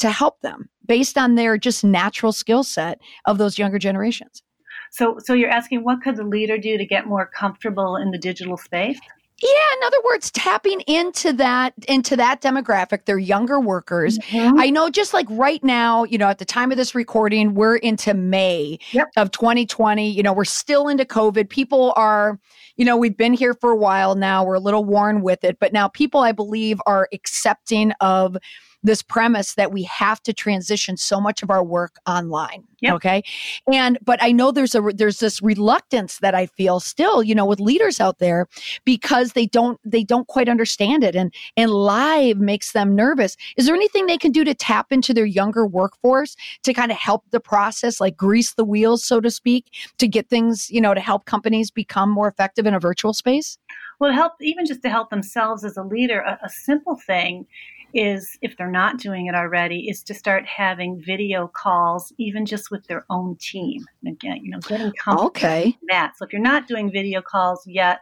to 0.00 0.10
help 0.10 0.40
them 0.40 0.68
based 0.86 1.16
on 1.16 1.34
their 1.34 1.56
just 1.56 1.84
natural 1.84 2.32
skill 2.32 2.64
set 2.64 3.00
of 3.26 3.38
those 3.38 3.58
younger 3.58 3.78
generations. 3.78 4.42
So, 4.90 5.18
so 5.24 5.34
you're 5.34 5.50
asking 5.50 5.84
what 5.84 6.02
could 6.02 6.16
the 6.16 6.24
leader 6.24 6.58
do 6.58 6.76
to 6.76 6.84
get 6.84 7.06
more 7.06 7.26
comfortable 7.26 7.96
in 7.96 8.10
the 8.10 8.18
digital 8.18 8.56
space? 8.56 8.98
Yeah, 9.42 9.78
in 9.78 9.86
other 9.86 9.96
words, 10.04 10.30
tapping 10.30 10.82
into 10.82 11.32
that 11.34 11.72
into 11.88 12.14
that 12.16 12.42
demographic, 12.42 13.06
they're 13.06 13.18
younger 13.18 13.58
workers. 13.58 14.18
Mm-hmm. 14.18 14.60
I 14.60 14.68
know 14.68 14.90
just 14.90 15.14
like 15.14 15.26
right 15.30 15.64
now, 15.64 16.04
you 16.04 16.18
know, 16.18 16.28
at 16.28 16.38
the 16.38 16.44
time 16.44 16.70
of 16.70 16.76
this 16.76 16.94
recording, 16.94 17.54
we're 17.54 17.76
into 17.76 18.12
May 18.12 18.78
yep. 18.92 19.08
of 19.16 19.30
2020. 19.30 20.10
You 20.10 20.22
know, 20.22 20.34
we're 20.34 20.44
still 20.44 20.88
into 20.88 21.06
COVID. 21.06 21.48
People 21.48 21.94
are, 21.96 22.38
you 22.76 22.84
know, 22.84 22.98
we've 22.98 23.16
been 23.16 23.32
here 23.32 23.54
for 23.54 23.70
a 23.70 23.76
while 23.76 24.14
now. 24.14 24.44
We're 24.44 24.54
a 24.54 24.60
little 24.60 24.84
worn 24.84 25.22
with 25.22 25.42
it, 25.42 25.58
but 25.58 25.72
now 25.72 25.88
people 25.88 26.20
I 26.20 26.32
believe 26.32 26.78
are 26.84 27.08
accepting 27.14 27.92
of 28.02 28.36
this 28.82 29.02
premise 29.02 29.54
that 29.54 29.72
we 29.72 29.82
have 29.84 30.22
to 30.22 30.32
transition 30.32 30.96
so 30.96 31.20
much 31.20 31.42
of 31.42 31.50
our 31.50 31.62
work 31.62 31.96
online. 32.06 32.64
Yep. 32.80 32.94
Okay. 32.94 33.22
And, 33.70 33.98
but 34.02 34.22
I 34.22 34.32
know 34.32 34.52
there's 34.52 34.74
a, 34.74 34.80
there's 34.94 35.18
this 35.18 35.42
reluctance 35.42 36.18
that 36.20 36.34
I 36.34 36.46
feel 36.46 36.80
still, 36.80 37.22
you 37.22 37.34
know, 37.34 37.44
with 37.44 37.60
leaders 37.60 38.00
out 38.00 38.18
there 38.20 38.48
because 38.86 39.32
they 39.32 39.46
don't, 39.46 39.78
they 39.84 40.02
don't 40.02 40.26
quite 40.28 40.48
understand 40.48 41.04
it. 41.04 41.14
And, 41.14 41.34
and 41.58 41.70
live 41.70 42.38
makes 42.38 42.72
them 42.72 42.96
nervous. 42.96 43.36
Is 43.58 43.66
there 43.66 43.74
anything 43.74 44.06
they 44.06 44.16
can 44.16 44.32
do 44.32 44.44
to 44.44 44.54
tap 44.54 44.92
into 44.92 45.12
their 45.12 45.26
younger 45.26 45.66
workforce 45.66 46.36
to 46.62 46.72
kind 46.72 46.90
of 46.90 46.96
help 46.96 47.24
the 47.30 47.40
process, 47.40 48.00
like 48.00 48.16
grease 48.16 48.54
the 48.54 48.64
wheels, 48.64 49.04
so 49.04 49.20
to 49.20 49.30
speak, 49.30 49.66
to 49.98 50.08
get 50.08 50.30
things, 50.30 50.70
you 50.70 50.80
know, 50.80 50.94
to 50.94 51.00
help 51.00 51.26
companies 51.26 51.70
become 51.70 52.10
more 52.10 52.28
effective 52.28 52.66
in 52.66 52.72
a 52.72 52.80
virtual 52.80 53.12
space? 53.12 53.58
Well, 53.98 54.12
help 54.12 54.32
even 54.40 54.64
just 54.64 54.80
to 54.82 54.88
help 54.88 55.10
themselves 55.10 55.64
as 55.64 55.76
a 55.76 55.82
leader, 55.82 56.20
a, 56.20 56.38
a 56.42 56.48
simple 56.48 56.96
thing 56.96 57.46
is 57.94 58.38
if 58.42 58.56
they're 58.56 58.70
not 58.70 58.98
doing 58.98 59.26
it 59.26 59.34
already 59.34 59.88
is 59.88 60.02
to 60.04 60.14
start 60.14 60.44
having 60.46 61.00
video 61.00 61.48
calls 61.48 62.12
even 62.18 62.46
just 62.46 62.70
with 62.70 62.86
their 62.86 63.04
own 63.10 63.36
team 63.36 63.84
and 64.02 64.12
again 64.12 64.38
you 64.42 64.50
know 64.50 64.58
getting 64.60 64.92
comfortable 64.92 65.26
okay. 65.26 65.64
with 65.66 65.88
that 65.88 66.12
so 66.16 66.24
if 66.24 66.32
you're 66.32 66.42
not 66.42 66.68
doing 66.68 66.90
video 66.90 67.20
calls 67.20 67.66
yet 67.66 68.00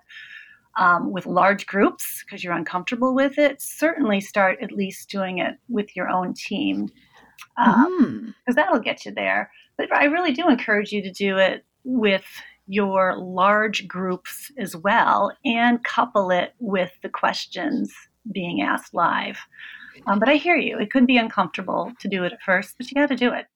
um, 0.76 1.10
with 1.10 1.26
large 1.26 1.66
groups 1.66 2.22
because 2.24 2.44
you're 2.44 2.52
uncomfortable 2.52 3.14
with 3.14 3.38
it 3.38 3.60
certainly 3.60 4.20
start 4.20 4.58
at 4.62 4.72
least 4.72 5.10
doing 5.10 5.38
it 5.38 5.56
with 5.68 5.94
your 5.96 6.08
own 6.08 6.34
team 6.34 6.88
because 7.56 7.86
um, 7.86 8.34
mm. 8.48 8.54
that'll 8.54 8.78
get 8.80 9.04
you 9.04 9.12
there 9.12 9.50
but 9.76 9.92
i 9.94 10.04
really 10.04 10.32
do 10.32 10.48
encourage 10.48 10.92
you 10.92 11.02
to 11.02 11.10
do 11.10 11.36
it 11.38 11.64
with 11.84 12.24
your 12.68 13.16
large 13.16 13.88
groups 13.88 14.52
as 14.58 14.76
well 14.76 15.32
and 15.44 15.82
couple 15.84 16.30
it 16.30 16.54
with 16.58 16.92
the 17.02 17.08
questions 17.08 17.92
being 18.32 18.60
asked 18.62 18.94
live. 18.94 19.38
Um, 20.08 20.18
but 20.18 20.28
I 20.28 20.34
hear 20.34 20.56
you. 20.56 20.78
It 20.78 20.90
could 20.90 21.06
be 21.06 21.18
uncomfortable 21.18 21.92
to 22.00 22.08
do 22.08 22.24
it 22.24 22.32
at 22.32 22.42
first, 22.42 22.76
but 22.78 22.90
you 22.90 22.94
got 22.94 23.08
to 23.08 23.16
do 23.16 23.32
it. 23.32 23.46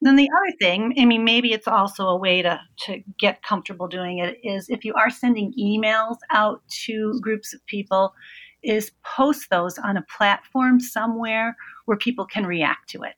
And 0.00 0.08
then 0.08 0.16
the 0.16 0.28
other 0.36 0.56
thing, 0.60 0.94
I 0.98 1.04
mean, 1.04 1.24
maybe 1.24 1.52
it's 1.52 1.68
also 1.68 2.06
a 2.08 2.16
way 2.16 2.42
to, 2.42 2.60
to 2.86 3.02
get 3.18 3.42
comfortable 3.42 3.86
doing 3.86 4.18
it, 4.18 4.38
is 4.42 4.68
if 4.68 4.84
you 4.84 4.94
are 4.94 5.10
sending 5.10 5.54
emails 5.58 6.16
out 6.32 6.62
to 6.86 7.20
groups 7.20 7.54
of 7.54 7.64
people, 7.66 8.14
is 8.62 8.92
post 9.04 9.48
those 9.50 9.78
on 9.78 9.96
a 9.96 10.02
platform 10.02 10.80
somewhere 10.80 11.56
where 11.86 11.96
people 11.96 12.26
can 12.26 12.44
react 12.44 12.90
to 12.90 13.02
it 13.02 13.14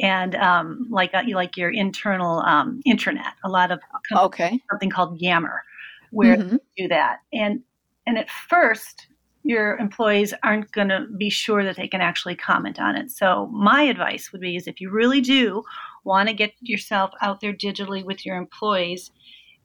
and 0.00 0.34
um, 0.36 0.86
like 0.90 1.12
uh, 1.14 1.22
like 1.28 1.56
your 1.56 1.70
internal 1.70 2.40
um, 2.40 2.80
intranet. 2.86 3.32
A 3.44 3.48
lot 3.48 3.70
of 3.70 3.80
okay. 4.16 4.58
something 4.70 4.90
called 4.90 5.20
Yammer, 5.20 5.62
where 6.10 6.36
mm-hmm. 6.36 6.56
do 6.76 6.88
that. 6.88 7.18
And 7.32 7.60
and 8.06 8.18
at 8.18 8.30
first, 8.30 9.08
your 9.44 9.76
employees 9.78 10.32
aren't 10.42 10.70
going 10.72 10.88
to 10.88 11.06
be 11.16 11.30
sure 11.30 11.64
that 11.64 11.76
they 11.76 11.88
can 11.88 12.00
actually 12.00 12.36
comment 12.36 12.80
on 12.80 12.96
it. 12.96 13.10
So 13.10 13.48
my 13.52 13.82
advice 13.82 14.30
would 14.32 14.40
be: 14.40 14.56
is 14.56 14.66
if 14.66 14.80
you 14.80 14.90
really 14.90 15.20
do 15.20 15.62
want 16.04 16.28
to 16.28 16.34
get 16.34 16.52
yourself 16.60 17.10
out 17.20 17.40
there 17.40 17.52
digitally 17.52 18.04
with 18.04 18.24
your 18.24 18.36
employees, 18.36 19.10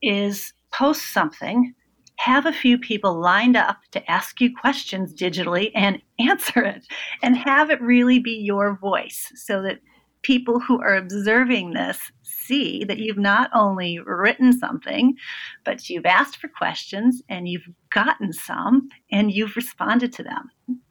is 0.01 0.53
post 0.71 1.13
something 1.13 1.73
have 2.17 2.45
a 2.45 2.53
few 2.53 2.77
people 2.77 3.19
lined 3.19 3.55
up 3.55 3.77
to 3.91 4.11
ask 4.11 4.41
you 4.41 4.51
questions 4.55 5.13
digitally 5.13 5.71
and 5.75 6.01
answer 6.19 6.63
it 6.63 6.85
and 7.21 7.37
have 7.37 7.69
it 7.69 7.81
really 7.81 8.19
be 8.19 8.31
your 8.31 8.77
voice 8.77 9.31
so 9.35 9.61
that 9.61 9.79
people 10.23 10.59
who 10.59 10.81
are 10.81 10.95
observing 10.95 11.73
this 11.73 11.99
see 12.47 12.83
that 12.85 12.99
you've 12.99 13.17
not 13.17 13.49
only 13.53 13.99
written 13.99 14.57
something, 14.57 15.15
but 15.63 15.89
you've 15.89 16.05
asked 16.05 16.37
for 16.37 16.47
questions 16.47 17.21
and 17.29 17.47
you've 17.47 17.67
gotten 17.91 18.33
some 18.33 18.89
and 19.11 19.31
you've 19.31 19.55
responded 19.55 20.13
to 20.13 20.23
them. 20.23 20.49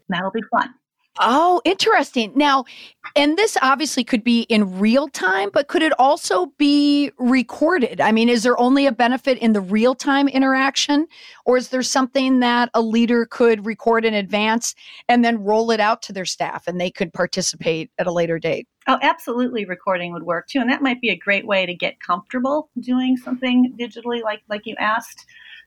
That'll 0.08 0.30
be 0.30 0.42
fun. 0.50 0.74
Oh, 1.18 1.62
interesting. 1.64 2.32
Now, 2.34 2.64
and 3.14 3.38
this 3.38 3.56
obviously 3.62 4.04
could 4.04 4.22
be 4.22 4.42
in 4.42 4.78
real 4.78 5.08
time, 5.08 5.50
but 5.52 5.68
could 5.68 5.82
it 5.82 5.92
also 5.98 6.52
be 6.58 7.10
recorded? 7.18 8.00
I 8.00 8.12
mean, 8.12 8.28
is 8.28 8.42
there 8.42 8.58
only 8.58 8.86
a 8.86 8.92
benefit 8.92 9.38
in 9.38 9.52
the 9.52 9.60
real 9.60 9.94
time 9.94 10.28
interaction, 10.28 11.06
or 11.46 11.56
is 11.56 11.70
there 11.70 11.82
something 11.82 12.40
that 12.40 12.68
a 12.74 12.82
leader 12.82 13.26
could 13.26 13.64
record 13.64 14.04
in 14.04 14.12
advance 14.12 14.74
and 15.08 15.24
then 15.24 15.42
roll 15.42 15.70
it 15.70 15.80
out 15.80 16.02
to 16.02 16.12
their 16.12 16.26
staff 16.26 16.66
and 16.66 16.80
they 16.80 16.90
could 16.90 17.12
participate 17.12 17.90
at 17.98 18.06
a 18.06 18.12
later 18.12 18.38
date? 18.38 18.68
Oh, 18.86 18.98
absolutely 19.02 19.64
recording 19.64 20.12
would 20.12 20.22
work 20.22 20.46
too. 20.48 20.60
And 20.60 20.70
that 20.70 20.82
might 20.82 21.00
be 21.00 21.10
a 21.10 21.16
great 21.16 21.46
way 21.46 21.66
to 21.66 21.74
get 21.74 21.98
comfortable 22.00 22.68
doing 22.80 23.16
something 23.16 23.74
digitally 23.78 24.22
like 24.22 24.42
like 24.48 24.66
you 24.66 24.76
asked. 24.78 25.26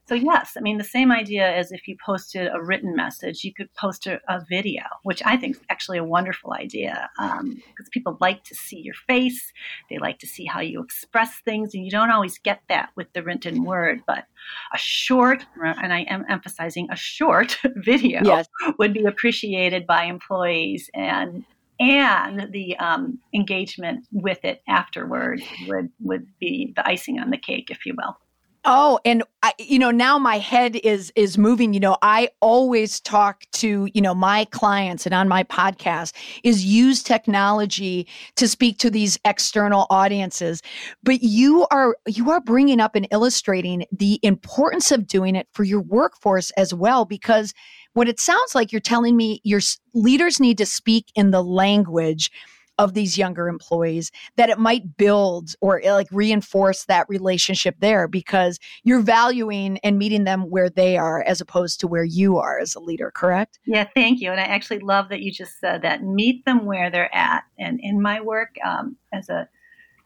So 0.09 0.15
yes, 0.15 0.53
I 0.57 0.61
mean 0.61 0.79
the 0.79 0.83
same 0.83 1.11
idea 1.11 1.55
as 1.55 1.71
if 1.71 1.87
you 1.87 1.95
posted 2.03 2.49
a 2.51 2.59
written 2.59 2.95
message, 2.95 3.43
you 3.43 3.53
could 3.53 3.71
post 3.75 4.07
a, 4.07 4.19
a 4.27 4.43
video, 4.49 4.81
which 5.03 5.21
I 5.23 5.37
think 5.37 5.57
is 5.57 5.61
actually 5.69 5.99
a 5.99 6.03
wonderful 6.03 6.53
idea 6.53 7.07
because 7.15 7.39
um, 7.41 7.91
people 7.91 8.17
like 8.19 8.43
to 8.45 8.55
see 8.55 8.79
your 8.79 8.95
face, 9.05 9.53
they 9.87 9.99
like 9.99 10.17
to 10.17 10.25
see 10.25 10.45
how 10.45 10.61
you 10.61 10.81
express 10.81 11.41
things, 11.41 11.75
and 11.75 11.85
you 11.85 11.91
don't 11.91 12.09
always 12.09 12.39
get 12.39 12.63
that 12.69 12.89
with 12.95 13.13
the 13.13 13.21
written 13.21 13.63
word. 13.63 14.01
But 14.07 14.25
a 14.73 14.79
short, 14.79 15.45
and 15.63 15.93
I 15.93 15.99
am 16.09 16.25
emphasizing 16.27 16.89
a 16.89 16.95
short 16.95 17.59
video, 17.75 18.21
yes. 18.23 18.47
would 18.79 18.95
be 18.95 19.05
appreciated 19.05 19.85
by 19.85 20.05
employees 20.05 20.89
and 20.95 21.45
and 21.79 22.51
the 22.51 22.75
um, 22.77 23.19
engagement 23.35 24.07
with 24.11 24.43
it 24.43 24.63
afterward 24.67 25.43
would 25.67 25.91
would 25.99 26.25
be 26.39 26.73
the 26.75 26.87
icing 26.87 27.19
on 27.19 27.29
the 27.29 27.37
cake, 27.37 27.69
if 27.69 27.85
you 27.85 27.93
will. 27.95 28.17
Oh, 28.65 28.99
and 29.05 29.23
I, 29.41 29.53
you 29.57 29.79
know, 29.79 29.89
now 29.89 30.19
my 30.19 30.37
head 30.37 30.75
is 30.77 31.13
is 31.15 31.37
moving. 31.37 31.73
You 31.73 31.79
know, 31.79 31.97
I 32.01 32.29
always 32.41 32.99
talk 32.99 33.45
to 33.53 33.89
you 33.93 34.01
know 34.01 34.13
my 34.13 34.45
clients 34.45 35.05
and 35.05 35.15
on 35.15 35.29
my 35.29 35.43
podcast 35.43 36.13
is 36.43 36.65
use 36.65 37.01
technology 37.01 38.05
to 38.35 38.49
speak 38.49 38.77
to 38.79 38.89
these 38.89 39.17
external 39.23 39.87
audiences. 39.89 40.61
But 41.03 41.23
you 41.23 41.67
are 41.71 41.95
you 42.05 42.31
are 42.31 42.41
bringing 42.41 42.81
up 42.81 42.95
and 42.95 43.07
illustrating 43.11 43.85
the 43.91 44.19
importance 44.23 44.91
of 44.91 45.07
doing 45.07 45.35
it 45.35 45.47
for 45.53 45.63
your 45.63 45.81
workforce 45.81 46.51
as 46.51 46.73
well, 46.73 47.05
because 47.05 47.53
what 47.93 48.09
it 48.09 48.19
sounds 48.19 48.55
like 48.55 48.73
you're 48.73 48.81
telling 48.81 49.15
me 49.15 49.39
your 49.45 49.61
leaders 49.93 50.39
need 50.39 50.57
to 50.57 50.65
speak 50.65 51.05
in 51.15 51.31
the 51.31 51.43
language 51.43 52.29
of 52.79 52.93
these 52.93 53.17
younger 53.17 53.49
employees 53.49 54.09
that 54.37 54.49
it 54.49 54.57
might 54.57 54.97
build 54.97 55.53
or 55.59 55.81
eh, 55.83 55.93
like 55.93 56.07
reinforce 56.11 56.85
that 56.85 57.07
relationship 57.09 57.75
there 57.79 58.07
because 58.07 58.57
you're 58.83 59.01
valuing 59.01 59.77
and 59.79 59.99
meeting 59.99 60.23
them 60.23 60.49
where 60.49 60.69
they 60.69 60.97
are 60.97 61.21
as 61.23 61.41
opposed 61.41 61.81
to 61.81 61.87
where 61.87 62.05
you 62.05 62.37
are 62.37 62.57
as 62.57 62.73
a 62.73 62.79
leader 62.79 63.11
correct? 63.13 63.59
Yeah 63.65 63.85
thank 63.93 64.21
you. 64.21 64.31
And 64.31 64.39
i 64.39 64.45
actually 64.45 64.79
love 64.79 65.09
that 65.09 65.19
you 65.19 65.31
just 65.31 65.59
said 65.59 65.81
that. 65.81 66.03
Meet 66.03 66.45
them 66.45 66.65
where 66.65 66.89
they're 66.89 67.13
at. 67.13 67.43
And 67.59 67.79
in 67.83 68.01
my 68.01 68.21
work 68.21 68.55
um, 68.65 68.95
as 69.13 69.27
a, 69.27 69.47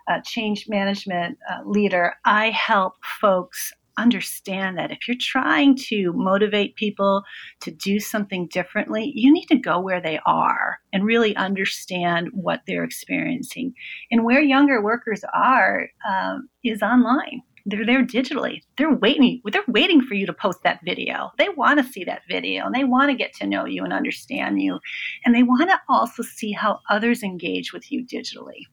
a, 0.10 0.22
change 0.25 0.68
management 0.68 1.38
uh, 1.50 1.62
leader 1.65 2.15
i 2.25 2.50
help 2.50 2.96
folks 3.22 3.72
understand 3.98 4.78
that 4.78 4.92
if 4.92 5.08
you're 5.08 5.18
trying 5.20 5.76
to 5.76 6.14
motivate 6.14 6.76
people 6.76 7.24
to 7.62 7.72
do 7.72 8.00
something 8.00 8.48
differently, 8.48 9.12
you 9.16 9.32
need 9.32 9.46
to 9.48 9.56
go 9.56 9.80
where 9.80 10.02
they 10.02 10.20
are 10.26 10.80
and 10.92 11.06
really 11.06 11.36
understand 11.36 12.30
what 12.34 12.62
they're 12.68 12.84
experiencing. 12.84 13.74
And 14.12 14.24
where 14.24 14.42
younger 14.42 14.82
workers 14.82 15.24
are 15.34 15.90
um, 16.08 16.50
is 16.64 16.82
online. 16.82 17.42
They're 17.66 17.86
there 17.86 18.06
digitally. 18.06 18.62
They're 18.78 18.94
waiting. 18.94 19.42
They're 19.46 19.62
waiting 19.68 20.02
for 20.02 20.16
you 20.16 20.26
to 20.26 20.34
post 20.34 20.64
that 20.64 20.82
video. 20.84 21.32
They 21.38 21.48
want 21.50 21.80
to 21.80 21.92
see 21.92 22.04
that 22.04 22.24
video 22.30 22.66
and 22.66 22.76
they 22.76 22.84
want 22.84 23.10
to 23.10 23.16
get 23.16 23.34
to 23.36 23.48
know 23.48 23.66
you 23.66 23.84
and 23.84 23.94
understand 23.94 24.62
you. 24.62 24.80
And 25.26 25.34
they 25.34 25.44
want 25.44 25.70
to 25.70 25.80
also 25.88 26.24
see 26.24 26.52
how 26.52 26.80
others 26.90 27.24
engage 27.24 27.72
with 27.72 27.90
you 27.90 28.06
digitally. 28.06 28.66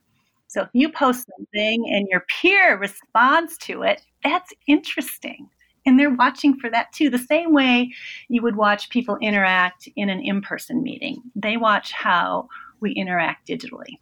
So 0.50 0.62
if 0.62 0.70
you 0.72 0.90
post 0.90 1.28
something 1.38 1.88
and 1.94 2.08
your 2.10 2.24
peer 2.28 2.76
responds 2.76 3.56
to 3.58 3.82
it, 3.82 4.02
that's 4.24 4.52
interesting. 4.66 5.48
And 5.86 5.96
they're 5.96 6.10
watching 6.10 6.58
for 6.58 6.68
that 6.70 6.92
too, 6.92 7.08
the 7.08 7.18
same 7.18 7.54
way 7.54 7.92
you 8.28 8.42
would 8.42 8.56
watch 8.56 8.90
people 8.90 9.16
interact 9.18 9.88
in 9.94 10.10
an 10.10 10.18
in 10.18 10.40
person 10.42 10.82
meeting. 10.82 11.22
They 11.36 11.56
watch 11.56 11.92
how 11.92 12.48
we 12.80 12.90
interact 12.90 13.46
digitally. 13.46 13.98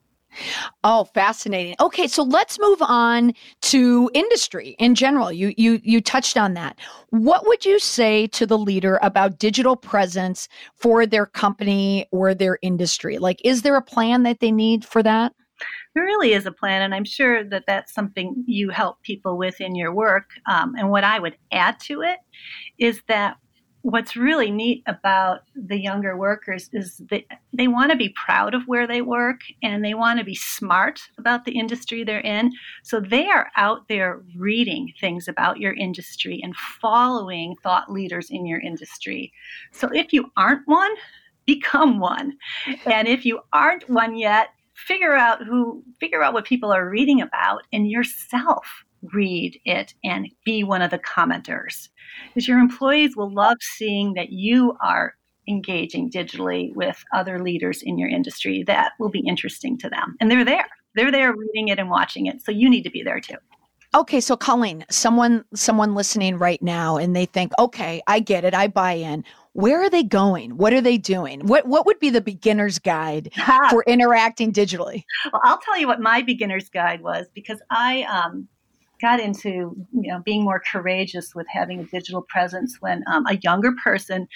Oh, 0.84 1.04
fascinating. 1.12 1.74
Okay, 1.80 2.08
so 2.08 2.22
let's 2.22 2.58
move 2.58 2.80
on 2.80 3.34
to 3.62 4.10
industry 4.14 4.74
in 4.78 4.94
general. 4.94 5.30
You 5.30 5.52
you 5.58 5.80
you 5.82 6.00
touched 6.00 6.38
on 6.38 6.54
that. 6.54 6.78
What 7.10 7.46
would 7.46 7.66
you 7.66 7.78
say 7.78 8.26
to 8.28 8.46
the 8.46 8.58
leader 8.58 8.98
about 9.02 9.38
digital 9.38 9.76
presence 9.76 10.48
for 10.76 11.04
their 11.04 11.26
company 11.26 12.06
or 12.10 12.34
their 12.34 12.58
industry? 12.62 13.18
Like 13.18 13.42
is 13.44 13.60
there 13.60 13.76
a 13.76 13.82
plan 13.82 14.22
that 14.22 14.40
they 14.40 14.50
need 14.50 14.82
for 14.82 15.02
that? 15.02 15.34
Really 16.00 16.32
is 16.32 16.46
a 16.46 16.52
plan, 16.52 16.82
and 16.82 16.94
I'm 16.94 17.04
sure 17.04 17.44
that 17.44 17.64
that's 17.66 17.92
something 17.92 18.44
you 18.46 18.70
help 18.70 19.02
people 19.02 19.36
with 19.36 19.60
in 19.60 19.74
your 19.74 19.92
work. 19.92 20.30
Um, 20.50 20.74
and 20.76 20.90
what 20.90 21.04
I 21.04 21.18
would 21.18 21.36
add 21.52 21.80
to 21.80 22.02
it 22.02 22.18
is 22.78 23.02
that 23.08 23.36
what's 23.82 24.16
really 24.16 24.50
neat 24.50 24.82
about 24.86 25.40
the 25.54 25.78
younger 25.78 26.16
workers 26.16 26.68
is 26.72 27.00
that 27.10 27.24
they 27.52 27.68
want 27.68 27.90
to 27.90 27.96
be 27.96 28.10
proud 28.10 28.54
of 28.54 28.62
where 28.66 28.86
they 28.86 29.02
work 29.02 29.40
and 29.62 29.84
they 29.84 29.94
want 29.94 30.18
to 30.18 30.24
be 30.24 30.34
smart 30.34 31.00
about 31.16 31.44
the 31.44 31.52
industry 31.52 32.02
they're 32.02 32.20
in. 32.20 32.52
So 32.82 33.00
they 33.00 33.28
are 33.28 33.50
out 33.56 33.88
there 33.88 34.22
reading 34.36 34.92
things 35.00 35.28
about 35.28 35.58
your 35.58 35.74
industry 35.74 36.40
and 36.42 36.56
following 36.56 37.54
thought 37.62 37.90
leaders 37.90 38.30
in 38.30 38.46
your 38.46 38.60
industry. 38.60 39.32
So 39.72 39.88
if 39.92 40.12
you 40.12 40.30
aren't 40.36 40.66
one, 40.66 40.90
become 41.46 41.98
one. 41.98 42.36
And 42.84 43.08
if 43.08 43.24
you 43.24 43.40
aren't 43.54 43.88
one 43.88 44.18
yet, 44.18 44.48
figure 44.86 45.14
out 45.14 45.44
who, 45.44 45.82
figure 46.00 46.22
out 46.22 46.32
what 46.32 46.44
people 46.44 46.72
are 46.72 46.88
reading 46.88 47.20
about 47.20 47.62
and 47.72 47.90
yourself 47.90 48.84
read 49.12 49.60
it 49.64 49.94
and 50.04 50.28
be 50.44 50.64
one 50.64 50.82
of 50.82 50.90
the 50.90 50.98
commenters. 50.98 51.88
Because 52.28 52.48
your 52.48 52.58
employees 52.58 53.16
will 53.16 53.32
love 53.32 53.56
seeing 53.60 54.14
that 54.14 54.30
you 54.30 54.76
are 54.82 55.14
engaging 55.48 56.10
digitally 56.10 56.74
with 56.74 57.02
other 57.12 57.42
leaders 57.42 57.82
in 57.82 57.98
your 57.98 58.08
industry. 58.08 58.62
That 58.66 58.92
will 58.98 59.08
be 59.08 59.26
interesting 59.26 59.78
to 59.78 59.88
them. 59.88 60.16
And 60.20 60.30
they're 60.30 60.44
there. 60.44 60.68
They're 60.94 61.12
there 61.12 61.34
reading 61.34 61.68
it 61.68 61.78
and 61.78 61.90
watching 61.90 62.26
it. 62.26 62.42
So 62.42 62.52
you 62.52 62.68
need 62.68 62.82
to 62.82 62.90
be 62.90 63.02
there 63.02 63.20
too. 63.20 63.36
Okay, 63.94 64.20
so 64.20 64.36
Colleen, 64.36 64.84
someone 64.90 65.44
someone 65.54 65.94
listening 65.94 66.36
right 66.36 66.60
now 66.60 66.98
and 66.98 67.16
they 67.16 67.24
think, 67.24 67.52
"Okay, 67.58 68.02
I 68.06 68.20
get 68.20 68.44
it. 68.44 68.52
I 68.52 68.68
buy 68.68 68.92
in." 68.92 69.24
Where 69.58 69.82
are 69.82 69.90
they 69.90 70.04
going? 70.04 70.56
What 70.56 70.72
are 70.72 70.80
they 70.80 70.98
doing? 70.98 71.40
What 71.40 71.66
what 71.66 71.84
would 71.84 71.98
be 71.98 72.10
the 72.10 72.20
beginner's 72.20 72.78
guide 72.78 73.32
for 73.70 73.82
interacting 73.88 74.52
digitally? 74.52 75.02
Well, 75.32 75.42
I'll 75.44 75.58
tell 75.58 75.76
you 75.76 75.88
what 75.88 76.00
my 76.00 76.22
beginner's 76.22 76.68
guide 76.68 77.00
was 77.00 77.26
because 77.34 77.60
I 77.68 78.04
um 78.04 78.48
got 79.00 79.20
into 79.20 79.48
you 79.92 80.12
know 80.12 80.20
being 80.24 80.44
more 80.44 80.62
courageous 80.70 81.34
with 81.34 81.46
having 81.50 81.80
a 81.80 81.84
digital 81.84 82.22
presence 82.22 82.76
when 82.80 83.02
um, 83.10 83.26
a 83.26 83.36
younger 83.38 83.72
person 83.82 84.28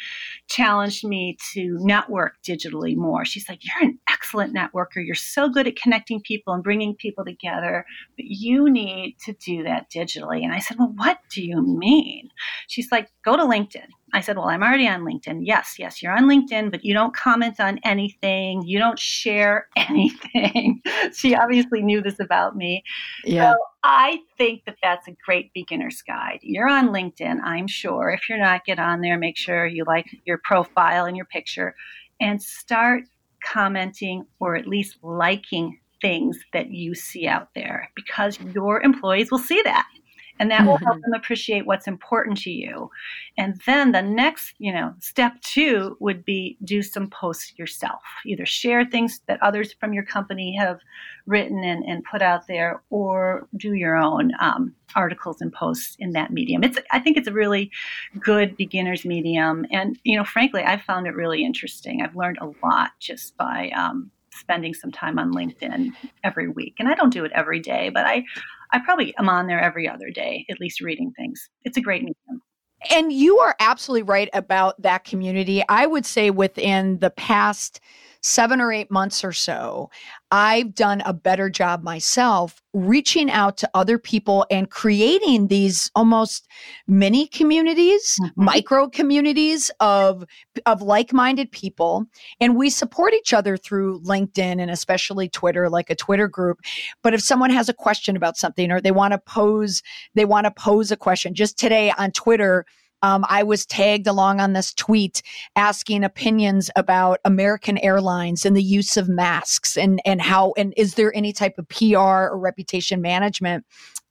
challenged 0.48 1.04
me 1.04 1.36
to 1.52 1.76
network 1.80 2.34
digitally 2.46 2.96
more 2.96 3.24
she's 3.24 3.48
like 3.48 3.60
you're 3.64 3.88
an 3.88 3.98
excellent 4.10 4.54
networker 4.54 5.04
you're 5.04 5.14
so 5.14 5.48
good 5.48 5.66
at 5.66 5.76
connecting 5.76 6.20
people 6.20 6.54
and 6.54 6.62
bringing 6.62 6.94
people 6.94 7.24
together 7.24 7.84
but 8.16 8.24
you 8.24 8.70
need 8.70 9.16
to 9.24 9.32
do 9.34 9.62
that 9.62 9.90
digitally 9.90 10.42
and 10.42 10.52
i 10.52 10.58
said 10.58 10.78
well 10.78 10.92
what 10.96 11.18
do 11.30 11.42
you 11.42 11.60
mean 11.62 12.28
she's 12.68 12.90
like 12.92 13.08
go 13.24 13.36
to 13.36 13.42
linkedin 13.42 13.88
I 14.14 14.20
said, 14.20 14.36
Well, 14.36 14.48
I'm 14.48 14.62
already 14.62 14.86
on 14.86 15.02
LinkedIn. 15.02 15.40
Yes, 15.42 15.76
yes, 15.78 16.02
you're 16.02 16.12
on 16.12 16.24
LinkedIn, 16.24 16.70
but 16.70 16.84
you 16.84 16.92
don't 16.92 17.16
comment 17.16 17.58
on 17.60 17.78
anything. 17.84 18.62
You 18.62 18.78
don't 18.78 18.98
share 18.98 19.68
anything. 19.76 20.82
she 21.14 21.34
obviously 21.34 21.82
knew 21.82 22.02
this 22.02 22.20
about 22.20 22.56
me. 22.56 22.84
Yeah. 23.24 23.52
So 23.52 23.58
I 23.82 24.18
think 24.36 24.64
that 24.66 24.76
that's 24.82 25.08
a 25.08 25.16
great 25.24 25.52
beginner's 25.54 26.02
guide. 26.02 26.40
You're 26.42 26.68
on 26.68 26.88
LinkedIn, 26.88 27.40
I'm 27.42 27.66
sure. 27.66 28.10
If 28.10 28.28
you're 28.28 28.38
not, 28.38 28.64
get 28.64 28.78
on 28.78 29.00
there, 29.00 29.18
make 29.18 29.36
sure 29.36 29.66
you 29.66 29.84
like 29.86 30.06
your 30.24 30.38
profile 30.44 31.06
and 31.06 31.16
your 31.16 31.26
picture, 31.26 31.74
and 32.20 32.40
start 32.42 33.04
commenting 33.44 34.24
or 34.38 34.56
at 34.56 34.68
least 34.68 34.98
liking 35.02 35.78
things 36.00 36.38
that 36.52 36.70
you 36.70 36.94
see 36.94 37.26
out 37.26 37.48
there 37.54 37.88
because 37.94 38.38
your 38.54 38.80
employees 38.82 39.30
will 39.30 39.38
see 39.38 39.60
that 39.62 39.86
and 40.42 40.50
that 40.50 40.66
will 40.66 40.76
help 40.78 40.96
mm-hmm. 40.96 41.12
them 41.12 41.20
appreciate 41.20 41.66
what's 41.66 41.86
important 41.86 42.36
to 42.36 42.50
you. 42.50 42.90
And 43.38 43.60
then 43.64 43.92
the 43.92 44.02
next 44.02 44.54
you 44.58 44.72
know 44.72 44.92
step 44.98 45.40
two 45.40 45.96
would 46.00 46.24
be 46.24 46.58
do 46.64 46.82
some 46.82 47.08
posts 47.08 47.56
yourself. 47.56 48.02
Either 48.26 48.44
share 48.44 48.84
things 48.84 49.20
that 49.28 49.40
others 49.40 49.72
from 49.72 49.92
your 49.92 50.02
company 50.02 50.56
have 50.56 50.80
written 51.26 51.62
and, 51.62 51.84
and 51.84 52.02
put 52.10 52.22
out 52.22 52.48
there 52.48 52.82
or 52.90 53.46
do 53.56 53.74
your 53.74 53.96
own 53.96 54.32
um, 54.40 54.74
articles 54.96 55.40
and 55.40 55.52
posts 55.52 55.94
in 56.00 56.10
that 56.14 56.32
medium. 56.32 56.64
It's 56.64 56.78
i 56.90 56.98
think 56.98 57.16
it's 57.16 57.28
a 57.28 57.32
really 57.32 57.70
good 58.18 58.56
beginner's 58.56 59.04
medium. 59.04 59.64
And 59.70 59.96
you 60.02 60.16
know 60.18 60.24
frankly 60.24 60.64
i 60.64 60.76
found 60.76 61.06
it 61.06 61.14
really 61.14 61.44
interesting. 61.44 62.02
I've 62.02 62.16
learned 62.16 62.38
a 62.40 62.50
lot 62.66 62.90
just 62.98 63.36
by 63.36 63.70
um, 63.76 64.10
spending 64.32 64.74
some 64.74 64.90
time 64.90 65.20
on 65.20 65.32
linkedin 65.32 65.92
every 66.24 66.48
week. 66.48 66.74
And 66.80 66.88
i 66.88 66.94
don't 66.96 67.12
do 67.12 67.24
it 67.24 67.30
every 67.32 67.60
day 67.60 67.90
but 67.90 68.06
i 68.06 68.24
I 68.72 68.80
probably 68.80 69.14
am 69.18 69.28
on 69.28 69.46
there 69.46 69.60
every 69.60 69.88
other 69.88 70.10
day, 70.10 70.46
at 70.50 70.60
least 70.60 70.80
reading 70.80 71.12
things. 71.16 71.48
It's 71.64 71.76
a 71.76 71.82
great 71.82 72.02
medium. 72.02 72.42
And 72.90 73.12
you 73.12 73.38
are 73.38 73.54
absolutely 73.60 74.02
right 74.02 74.28
about 74.32 74.80
that 74.82 75.04
community. 75.04 75.62
I 75.68 75.86
would 75.86 76.04
say 76.04 76.30
within 76.30 76.98
the 76.98 77.10
past 77.10 77.80
seven 78.22 78.60
or 78.60 78.72
eight 78.72 78.90
months 78.90 79.24
or 79.24 79.32
so, 79.32 79.90
I've 80.34 80.74
done 80.74 81.02
a 81.04 81.12
better 81.12 81.50
job 81.50 81.82
myself 81.82 82.62
reaching 82.72 83.30
out 83.30 83.58
to 83.58 83.70
other 83.74 83.98
people 83.98 84.46
and 84.50 84.70
creating 84.70 85.48
these 85.48 85.90
almost 85.94 86.48
mini 86.86 87.26
communities, 87.26 88.16
mm-hmm. 88.18 88.44
micro 88.44 88.88
communities 88.88 89.70
of 89.80 90.24
of 90.64 90.80
like-minded 90.80 91.52
people 91.52 92.06
and 92.40 92.56
we 92.56 92.70
support 92.70 93.12
each 93.12 93.34
other 93.34 93.58
through 93.58 94.00
LinkedIn 94.00 94.58
and 94.58 94.70
especially 94.70 95.28
Twitter 95.28 95.68
like 95.68 95.90
a 95.90 95.94
Twitter 95.94 96.28
group. 96.28 96.60
But 97.02 97.12
if 97.12 97.20
someone 97.20 97.50
has 97.50 97.68
a 97.68 97.74
question 97.74 98.16
about 98.16 98.38
something 98.38 98.72
or 98.72 98.80
they 98.80 98.90
want 98.90 99.12
to 99.12 99.18
pose 99.18 99.82
they 100.14 100.24
want 100.24 100.46
to 100.46 100.50
pose 100.50 100.90
a 100.90 100.96
question 100.96 101.34
just 101.34 101.58
today 101.58 101.92
on 101.98 102.10
Twitter 102.10 102.64
um, 103.02 103.24
I 103.28 103.42
was 103.42 103.66
tagged 103.66 104.06
along 104.06 104.40
on 104.40 104.52
this 104.52 104.72
tweet 104.74 105.22
asking 105.56 106.04
opinions 106.04 106.70
about 106.76 107.20
American 107.24 107.78
Airlines 107.78 108.46
and 108.46 108.56
the 108.56 108.62
use 108.62 108.96
of 108.96 109.08
masks 109.08 109.76
and 109.76 110.00
and 110.04 110.20
how 110.20 110.52
and 110.56 110.72
is 110.76 110.94
there 110.94 111.14
any 111.16 111.32
type 111.32 111.58
of 111.58 111.68
PR 111.68 111.98
or 111.98 112.38
reputation 112.38 113.00
management 113.00 113.64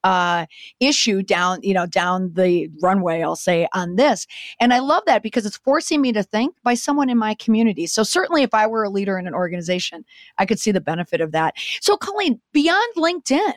uh, 0.04 0.46
issue 0.80 1.22
down, 1.22 1.60
you 1.62 1.74
know, 1.74 1.86
down 1.86 2.32
the 2.34 2.70
runway, 2.82 3.22
I'll 3.22 3.36
say 3.36 3.68
on 3.74 3.96
this. 3.96 4.26
And 4.60 4.74
I 4.74 4.80
love 4.80 5.04
that 5.06 5.24
because 5.24 5.46
it's 5.46 5.58
forcing 5.58 6.02
me 6.02 6.12
to 6.14 6.24
think 6.24 6.56
by 6.64 6.74
someone 6.74 7.10
in 7.10 7.18
my 7.18 7.36
community. 7.36 7.86
So 7.88 8.04
certainly 8.04 8.44
if 8.44 8.54
I 8.54 8.68
were 8.68 8.84
a 8.84 8.90
leader 8.90 9.18
in 9.18 9.28
an 9.28 9.36
organization, 9.36 10.04
I 10.38 10.46
could 10.46 10.60
see 10.60 10.72
the 10.72 10.82
benefit 10.82 11.22
of 11.22 11.32
that. 11.34 11.56
So 11.82 11.98
Colleen, 11.98 12.42
beyond 12.52 12.96
LinkedIn, 12.98 13.54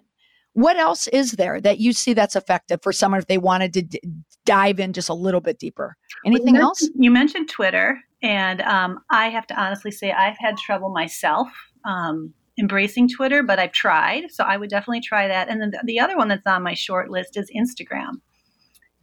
what 0.52 0.76
else 0.76 1.08
is 1.08 1.32
there 1.32 1.60
that 1.60 1.78
you 1.78 1.92
see 1.92 2.12
that's 2.12 2.36
effective 2.36 2.80
for 2.82 2.92
someone 2.92 3.18
if 3.18 3.26
they 3.26 3.38
wanted 3.38 3.72
to 3.74 3.82
d- 3.82 4.00
dive 4.44 4.80
in 4.80 4.92
just 4.92 5.08
a 5.08 5.14
little 5.14 5.40
bit 5.40 5.58
deeper? 5.58 5.96
Anything 6.24 6.54
well, 6.54 6.68
else? 6.68 6.88
You 6.94 7.10
mentioned 7.10 7.48
Twitter, 7.48 7.98
and 8.22 8.60
um, 8.62 9.00
I 9.10 9.28
have 9.28 9.46
to 9.48 9.60
honestly 9.60 9.90
say 9.90 10.12
I've 10.12 10.36
had 10.38 10.56
trouble 10.56 10.90
myself 10.90 11.48
um, 11.84 12.32
embracing 12.58 13.08
Twitter, 13.08 13.42
but 13.42 13.58
I've 13.58 13.72
tried. 13.72 14.30
So 14.30 14.44
I 14.44 14.56
would 14.56 14.70
definitely 14.70 15.00
try 15.00 15.28
that. 15.28 15.48
And 15.48 15.60
then 15.60 15.72
the 15.84 16.00
other 16.00 16.16
one 16.16 16.28
that's 16.28 16.46
on 16.46 16.62
my 16.62 16.74
short 16.74 17.10
list 17.10 17.36
is 17.36 17.50
Instagram. 17.54 18.20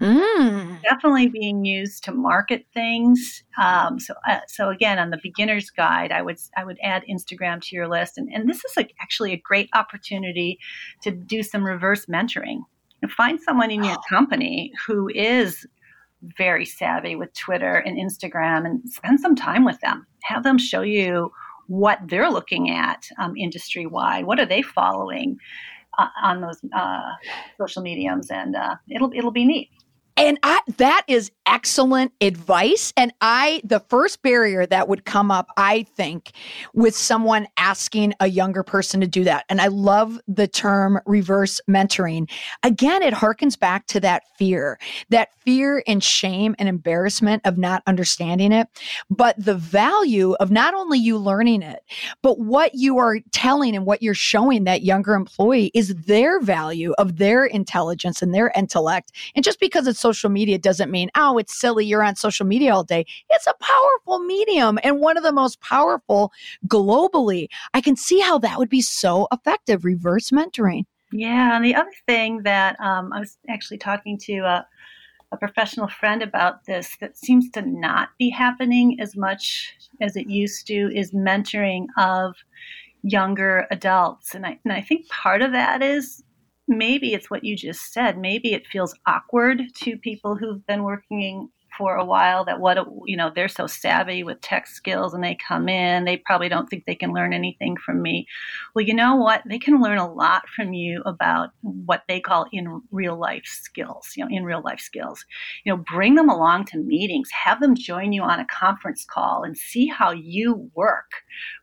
Mm. 0.01 0.81
Definitely 0.81 1.27
being 1.27 1.63
used 1.63 2.03
to 2.05 2.11
market 2.11 2.65
things. 2.73 3.43
Um, 3.61 3.99
so, 3.99 4.15
uh, 4.27 4.39
so 4.47 4.69
again, 4.69 4.97
on 4.97 5.11
the 5.11 5.19
beginner's 5.21 5.69
guide, 5.69 6.11
I 6.11 6.23
would 6.23 6.39
I 6.57 6.63
would 6.63 6.79
add 6.81 7.03
Instagram 7.07 7.61
to 7.61 7.75
your 7.75 7.87
list, 7.87 8.17
and, 8.17 8.27
and 8.33 8.49
this 8.49 8.65
is 8.65 8.75
a, 8.79 8.87
actually 8.99 9.33
a 9.33 9.37
great 9.37 9.69
opportunity 9.73 10.57
to 11.03 11.11
do 11.11 11.43
some 11.43 11.63
reverse 11.63 12.07
mentoring 12.07 12.61
find 13.09 13.39
someone 13.41 13.71
in 13.71 13.83
your 13.83 13.97
company 14.09 14.71
who 14.85 15.09
is 15.09 15.65
very 16.37 16.65
savvy 16.65 17.15
with 17.15 17.33
Twitter 17.33 17.75
and 17.75 17.97
Instagram, 17.97 18.65
and 18.65 18.87
spend 18.89 19.19
some 19.19 19.35
time 19.35 19.65
with 19.65 19.79
them. 19.81 20.05
Have 20.23 20.43
them 20.43 20.57
show 20.57 20.81
you 20.81 21.31
what 21.67 21.99
they're 22.07 22.29
looking 22.29 22.69
at 22.69 23.07
um, 23.17 23.35
industry 23.35 23.85
wide. 23.85 24.25
What 24.25 24.39
are 24.39 24.45
they 24.45 24.61
following? 24.61 25.37
Uh, 25.97 26.07
on 26.23 26.39
those 26.39 26.57
uh, 26.73 27.11
social 27.57 27.81
mediums, 27.81 28.31
and 28.31 28.55
uh, 28.55 28.75
it'll 28.89 29.11
it'll 29.13 29.29
be 29.29 29.43
neat. 29.43 29.69
And 30.17 30.37
I, 30.43 30.59
that 30.77 31.03
is 31.07 31.31
excellent 31.45 32.11
advice. 32.21 32.93
And 32.95 33.13
I, 33.21 33.61
the 33.63 33.79
first 33.79 34.21
barrier 34.21 34.65
that 34.65 34.87
would 34.87 35.05
come 35.05 35.31
up, 35.31 35.47
I 35.57 35.83
think, 35.83 36.31
with 36.73 36.95
someone 36.95 37.47
asking 37.57 38.13
a 38.19 38.27
younger 38.27 38.63
person 38.63 39.01
to 39.01 39.07
do 39.07 39.23
that. 39.23 39.45
And 39.49 39.59
I 39.61 39.67
love 39.67 40.19
the 40.27 40.47
term 40.47 40.99
reverse 41.05 41.59
mentoring. 41.69 42.29
Again, 42.63 43.01
it 43.01 43.13
harkens 43.13 43.57
back 43.57 43.87
to 43.87 43.99
that 44.01 44.23
fear, 44.37 44.79
that 45.09 45.29
fear 45.39 45.83
and 45.87 46.03
shame 46.03 46.55
and 46.59 46.69
embarrassment 46.69 47.41
of 47.45 47.57
not 47.57 47.81
understanding 47.87 48.51
it, 48.51 48.67
but 49.09 49.35
the 49.37 49.55
value 49.55 50.33
of 50.33 50.51
not 50.51 50.73
only 50.73 50.99
you 50.99 51.17
learning 51.17 51.63
it, 51.63 51.79
but 52.21 52.39
what 52.39 52.75
you 52.75 52.97
are 52.97 53.19
telling 53.31 53.75
and 53.75 53.85
what 53.85 54.01
you're 54.03 54.13
showing 54.13 54.65
that 54.65 54.83
younger 54.83 55.13
employee 55.13 55.71
is 55.73 55.95
their 55.95 56.39
value 56.39 56.93
of 56.97 57.17
their 57.17 57.45
intelligence 57.45 58.21
and 58.21 58.33
their 58.33 58.51
intellect. 58.55 59.11
And 59.35 59.43
just 59.43 59.59
because 59.59 59.87
it's 59.87 59.99
social 60.01 60.29
media 60.29 60.57
doesn't 60.57 60.91
mean, 60.91 61.09
oh, 61.15 61.37
it's 61.37 61.59
silly. 61.59 61.85
You're 61.85 62.03
on 62.03 62.15
social 62.15 62.45
media 62.45 62.73
all 62.73 62.83
day. 62.83 63.05
It's 63.29 63.47
a 63.47 63.53
powerful 63.61 64.19
medium 64.19 64.79
and 64.83 64.99
one 64.99 65.17
of 65.17 65.23
the 65.23 65.31
most 65.31 65.61
powerful 65.61 66.33
globally. 66.67 67.47
I 67.73 67.81
can 67.81 67.95
see 67.95 68.19
how 68.19 68.39
that 68.39 68.57
would 68.57 68.69
be 68.69 68.81
so 68.81 69.27
effective, 69.31 69.85
reverse 69.85 70.31
mentoring. 70.31 70.83
Yeah. 71.11 71.55
And 71.55 71.63
the 71.63 71.75
other 71.75 71.91
thing 72.07 72.43
that 72.43 72.79
um, 72.79 73.13
I 73.13 73.19
was 73.19 73.37
actually 73.49 73.77
talking 73.77 74.17
to 74.19 74.39
a, 74.39 74.67
a 75.31 75.37
professional 75.37 75.87
friend 75.87 76.21
about 76.21 76.65
this 76.65 76.97
that 76.99 77.17
seems 77.17 77.49
to 77.51 77.61
not 77.61 78.09
be 78.17 78.29
happening 78.29 78.99
as 78.99 79.15
much 79.15 79.75
as 80.01 80.15
it 80.15 80.27
used 80.27 80.67
to 80.67 80.91
is 80.95 81.11
mentoring 81.11 81.85
of 81.97 82.35
younger 83.03 83.67
adults. 83.71 84.35
And 84.35 84.45
I, 84.45 84.59
and 84.63 84.73
I 84.73 84.81
think 84.81 85.07
part 85.09 85.41
of 85.41 85.51
that 85.51 85.81
is 85.81 86.23
maybe 86.67 87.13
it's 87.13 87.29
what 87.29 87.43
you 87.43 87.55
just 87.55 87.93
said. 87.93 88.17
Maybe 88.17 88.53
it 88.53 88.67
feels 88.67 88.95
awkward 89.05 89.61
to 89.75 89.97
people 89.97 90.35
who've 90.35 90.65
been 90.65 90.83
working 90.83 91.49
for 91.77 91.95
a 91.95 92.05
while 92.05 92.43
that 92.45 92.59
what 92.59 92.77
you 93.05 93.15
know 93.15 93.31
they're 93.33 93.47
so 93.47 93.65
savvy 93.65 94.23
with 94.23 94.41
tech 94.41 94.67
skills 94.67 95.13
and 95.13 95.23
they 95.23 95.35
come 95.35 95.69
in 95.69 96.03
they 96.03 96.17
probably 96.17 96.49
don't 96.49 96.69
think 96.69 96.85
they 96.85 96.95
can 96.95 97.13
learn 97.13 97.33
anything 97.33 97.77
from 97.77 98.01
me. 98.01 98.27
Well 98.75 98.85
you 98.85 98.93
know 98.93 99.15
what? 99.15 99.41
They 99.45 99.57
can 99.57 99.81
learn 99.81 99.97
a 99.97 100.11
lot 100.11 100.43
from 100.55 100.73
you 100.73 101.01
about 101.05 101.51
what 101.61 102.03
they 102.07 102.19
call 102.19 102.45
in 102.51 102.81
real 102.91 103.17
life 103.17 103.45
skills 103.45 104.11
you 104.15 104.23
know 104.23 104.35
in 104.35 104.43
real 104.43 104.61
life 104.61 104.79
skills. 104.79 105.25
You 105.63 105.73
know 105.73 105.83
bring 105.91 106.15
them 106.15 106.29
along 106.29 106.65
to 106.65 106.77
meetings 106.77 107.29
have 107.31 107.61
them 107.61 107.75
join 107.75 108.11
you 108.11 108.21
on 108.21 108.39
a 108.39 108.45
conference 108.45 109.05
call 109.05 109.43
and 109.43 109.57
see 109.57 109.87
how 109.87 110.11
you 110.11 110.69
work 110.75 111.11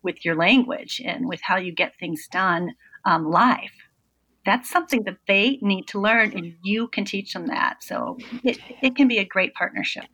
with 0.03 0.25
your 0.25 0.37
language 0.37 1.03
and 1.05 1.29
with 1.29 1.41
how 1.43 1.57
you 1.57 1.73
get 1.73 1.99
things 1.99 2.27
done 2.33 2.75
um, 3.05 3.31
live 3.31 3.71
that's 4.49 4.71
something 4.71 5.03
that 5.05 5.19
they 5.27 5.59
need 5.61 5.87
to 5.89 6.01
learn 6.01 6.33
and 6.33 6.55
you 6.63 6.89
can 6.89 7.05
teach 7.05 7.33
them 7.33 7.47
that. 7.49 7.83
So 7.83 8.17
it, 8.43 8.59
it 8.83 8.97
can 8.97 9.07
be 9.07 9.19
a 9.19 9.25
great 9.25 9.55
partnership 9.55 10.05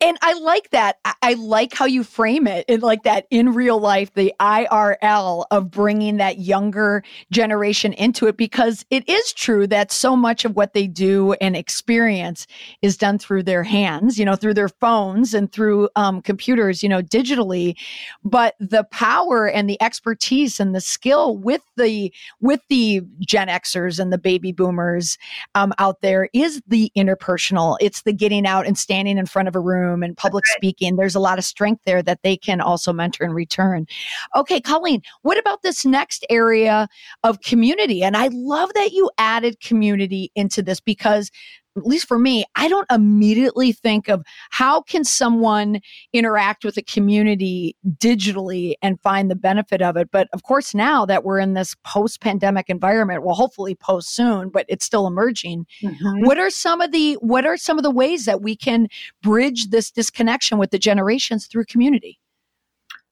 and 0.00 0.18
I 0.20 0.34
like 0.34 0.70
that. 0.70 0.98
I 1.22 1.34
like 1.34 1.72
how 1.72 1.86
you 1.86 2.04
frame 2.04 2.46
it 2.46 2.66
in 2.68 2.80
like 2.80 3.04
that 3.04 3.26
in 3.30 3.54
real 3.54 3.80
life, 3.80 4.12
the 4.12 4.34
IRL 4.38 5.46
of 5.50 5.70
bringing 5.70 6.18
that 6.18 6.38
younger 6.38 7.02
generation 7.30 7.94
into 7.94 8.26
it, 8.26 8.36
because 8.36 8.84
it 8.90 9.08
is 9.08 9.32
true 9.32 9.66
that 9.68 9.90
so 9.90 10.14
much 10.14 10.44
of 10.44 10.54
what 10.54 10.74
they 10.74 10.86
do 10.86 11.32
and 11.34 11.56
experience 11.56 12.46
is 12.82 12.98
done 12.98 13.18
through 13.18 13.44
their 13.44 13.62
hands, 13.62 14.18
you 14.18 14.26
know, 14.26 14.36
through 14.36 14.52
their 14.52 14.68
phones 14.68 15.32
and 15.32 15.50
through 15.50 15.88
um, 15.96 16.20
computers, 16.20 16.82
you 16.82 16.90
know, 16.90 17.00
digitally. 17.00 17.74
But 18.22 18.54
the 18.60 18.84
power 18.84 19.48
and 19.48 19.68
the 19.68 19.80
expertise 19.80 20.60
and 20.60 20.74
the 20.74 20.80
skill 20.82 21.38
with 21.38 21.62
the 21.76 22.12
with 22.40 22.60
the 22.68 23.00
Gen 23.20 23.48
Xers 23.48 23.98
and 23.98 24.12
the 24.12 24.18
baby 24.18 24.52
boomers 24.52 25.16
um, 25.54 25.72
out 25.78 26.02
there 26.02 26.28
is 26.34 26.60
the 26.66 26.92
interpersonal. 26.94 27.78
It's 27.80 28.02
the 28.02 28.12
getting 28.12 28.46
out 28.46 28.66
and 28.66 28.76
standing 28.76 29.16
in 29.16 29.24
front 29.24 29.48
of 29.48 29.56
a 29.56 29.60
room 29.60 29.85
room 29.86 30.02
and 30.02 30.16
public 30.16 30.46
speaking. 30.46 30.96
There's 30.96 31.14
a 31.14 31.20
lot 31.20 31.38
of 31.38 31.44
strength 31.44 31.82
there 31.84 32.02
that 32.02 32.22
they 32.22 32.36
can 32.36 32.60
also 32.60 32.92
mentor 32.92 33.24
and 33.24 33.34
return. 33.34 33.86
Okay, 34.34 34.60
Colleen, 34.60 35.02
what 35.22 35.38
about 35.38 35.62
this 35.62 35.84
next 35.84 36.26
area 36.30 36.88
of 37.22 37.40
community? 37.40 38.02
And 38.02 38.16
I 38.16 38.28
love 38.32 38.72
that 38.74 38.92
you 38.92 39.10
added 39.18 39.60
community 39.60 40.30
into 40.34 40.62
this 40.62 40.80
because 40.80 41.30
at 41.76 41.86
least 41.86 42.08
for 42.08 42.18
me, 42.18 42.44
I 42.54 42.68
don't 42.68 42.90
immediately 42.90 43.72
think 43.72 44.08
of 44.08 44.24
how 44.50 44.82
can 44.82 45.04
someone 45.04 45.80
interact 46.12 46.64
with 46.64 46.76
a 46.76 46.82
community 46.82 47.76
digitally 47.98 48.74
and 48.82 49.00
find 49.00 49.30
the 49.30 49.36
benefit 49.36 49.82
of 49.82 49.96
it. 49.96 50.10
But 50.10 50.28
of 50.32 50.42
course, 50.42 50.74
now 50.74 51.04
that 51.06 51.24
we're 51.24 51.38
in 51.38 51.54
this 51.54 51.74
post-pandemic 51.84 52.68
environment, 52.68 53.22
well, 53.22 53.34
hopefully 53.34 53.74
post 53.74 54.14
soon, 54.14 54.48
but 54.48 54.66
it's 54.68 54.84
still 54.84 55.06
emerging. 55.06 55.66
Mm-hmm. 55.82 56.24
What 56.24 56.38
are 56.38 56.50
some 56.50 56.80
of 56.80 56.92
the 56.92 57.14
what 57.14 57.46
are 57.46 57.56
some 57.56 57.78
of 57.78 57.82
the 57.82 57.90
ways 57.90 58.24
that 58.24 58.42
we 58.42 58.56
can 58.56 58.88
bridge 59.22 59.68
this 59.68 59.90
disconnection 59.90 60.58
with 60.58 60.70
the 60.70 60.78
generations 60.78 61.46
through 61.46 61.64
community? 61.66 62.18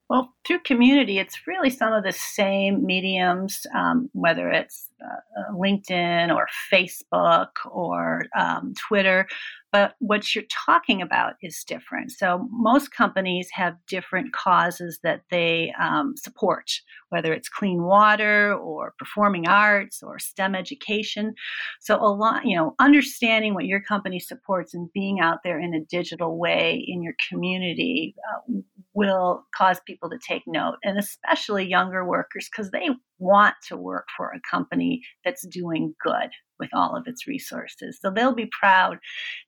Well, 0.08 0.33
through 0.46 0.60
community, 0.60 1.18
it's 1.18 1.46
really 1.46 1.70
some 1.70 1.92
of 1.92 2.04
the 2.04 2.12
same 2.12 2.84
mediums, 2.84 3.66
um, 3.74 4.10
whether 4.12 4.50
it's 4.50 4.90
uh, 5.02 5.40
uh, 5.40 5.52
LinkedIn 5.52 6.34
or 6.34 6.46
Facebook 6.72 7.48
or 7.70 8.26
um, 8.36 8.74
Twitter, 8.88 9.26
but 9.74 9.96
what 9.98 10.36
you're 10.36 10.44
talking 10.64 11.02
about 11.02 11.34
is 11.42 11.64
different. 11.64 12.12
So, 12.12 12.46
most 12.52 12.92
companies 12.92 13.48
have 13.52 13.74
different 13.88 14.32
causes 14.32 15.00
that 15.02 15.22
they 15.32 15.74
um, 15.82 16.14
support, 16.16 16.70
whether 17.08 17.32
it's 17.32 17.48
clean 17.48 17.82
water 17.82 18.54
or 18.54 18.94
performing 19.00 19.48
arts 19.48 20.00
or 20.00 20.20
STEM 20.20 20.54
education. 20.54 21.34
So, 21.80 21.96
a 21.96 22.06
lot, 22.06 22.44
you 22.44 22.56
know, 22.56 22.76
understanding 22.78 23.52
what 23.52 23.64
your 23.64 23.80
company 23.80 24.20
supports 24.20 24.74
and 24.74 24.92
being 24.92 25.18
out 25.18 25.38
there 25.42 25.58
in 25.58 25.74
a 25.74 25.80
digital 25.80 26.38
way 26.38 26.84
in 26.86 27.02
your 27.02 27.14
community 27.28 28.14
uh, 28.32 28.52
will 28.92 29.44
cause 29.56 29.80
people 29.84 30.08
to 30.08 30.18
take 30.18 30.33
note, 30.46 30.76
and 30.82 30.98
especially 30.98 31.66
younger 31.66 32.04
workers, 32.04 32.48
because 32.50 32.70
they 32.70 32.88
want 33.18 33.54
to 33.68 33.76
work 33.76 34.06
for 34.16 34.30
a 34.30 34.40
company 34.50 35.00
that's 35.24 35.46
doing 35.46 35.94
good 36.02 36.30
with 36.58 36.70
all 36.72 36.96
of 36.96 37.06
its 37.06 37.26
resources. 37.26 37.98
So 38.00 38.10
they'll 38.10 38.34
be 38.34 38.50
proud 38.60 38.98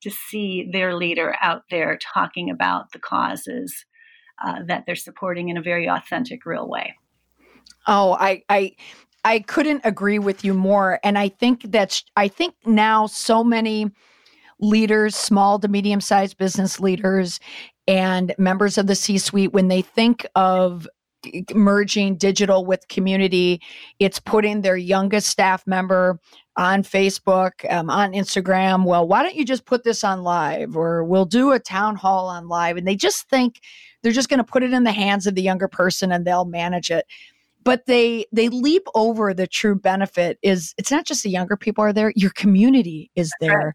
to 0.03 0.11
see 0.11 0.69
their 0.73 0.95
leader 0.97 1.35
out 1.43 1.63
there 1.71 1.99
talking 2.15 2.51
about 2.51 2.93
the 2.93 2.99
causes 2.99 3.85
uh, 4.45 4.63
that 4.67 4.85
they're 4.87 4.97
supporting 4.97 5.49
in 5.49 5.57
a 5.57 5.63
very 5.63 5.89
authentic, 5.89 6.45
real 6.45 6.69
way. 6.69 6.95
Oh, 7.87 8.17
I, 8.19 8.43
I, 8.49 8.77
I 9.25 9.41
couldn't 9.41 9.83
agree 9.85 10.19
with 10.19 10.45
you 10.45 10.53
more. 10.53 10.99
And 11.03 11.17
I 11.17 11.29
think 11.29 11.71
that's, 11.71 12.05
I 12.17 12.29
think 12.29 12.55
now 12.65 13.07
so 13.07 13.43
many 13.45 13.91
leaders, 14.59 15.15
small 15.15 15.59
to 15.59 15.69
medium 15.69 16.01
sized 16.01 16.37
business 16.39 16.81
leaders, 16.81 17.41
and 17.87 18.35
members 18.39 18.79
of 18.79 18.87
the 18.87 18.95
C 18.95 19.19
suite, 19.19 19.53
when 19.53 19.69
they 19.69 19.83
think 19.83 20.27
of 20.35 20.89
merging 21.55 22.17
digital 22.17 22.65
with 22.65 22.87
community, 22.89 23.61
it's 23.99 24.19
putting 24.19 24.61
their 24.61 24.77
youngest 24.77 25.29
staff 25.29 25.67
member 25.67 26.21
on 26.57 26.83
Facebook, 26.83 27.71
um, 27.71 27.91
on 27.91 28.13
Instagram. 28.13 28.85
Well, 28.85 29.07
why 29.07 29.23
don't 29.23 29.35
you 29.35 29.45
just 29.45 29.67
put 29.67 29.85
this 29.85 30.05
on 30.05 30.23
live 30.23 30.77
or 30.77 31.05
we'll 31.05 31.25
do 31.25 31.53
a 31.53 31.59
town 31.59 31.97
hall 31.97 32.29
on 32.29 32.49
live? 32.49 32.77
And 32.77 32.87
they 32.87 32.97
just 32.97 33.29
think 33.29 33.61
they're 34.03 34.13
just 34.13 34.29
going 34.29 34.39
to 34.39 34.45
put 34.45 34.63
it 34.63 34.73
in 34.73 34.85
the 34.85 34.93
hands 34.93 35.27
of 35.27 35.35
the 35.35 35.43
younger 35.43 35.69
person 35.69 36.13
and 36.13 36.25
they'll 36.25 36.45
manage 36.45 36.91
it 36.91 37.07
but 37.67 37.87
they 37.87 38.25
they 38.31 38.49
leap 38.49 38.87
over 38.95 39.35
the 39.35 39.49
true 39.49 39.75
benefit 39.75 40.39
is 40.41 40.73
it's 40.79 40.93
not 40.93 41.05
just 41.05 41.25
the 41.25 41.31
younger 41.31 41.57
people 41.57 41.83
are 41.83 41.93
there 41.93 42.13
your 42.15 42.31
community 42.31 43.11
is 43.17 43.33
there. 43.41 43.75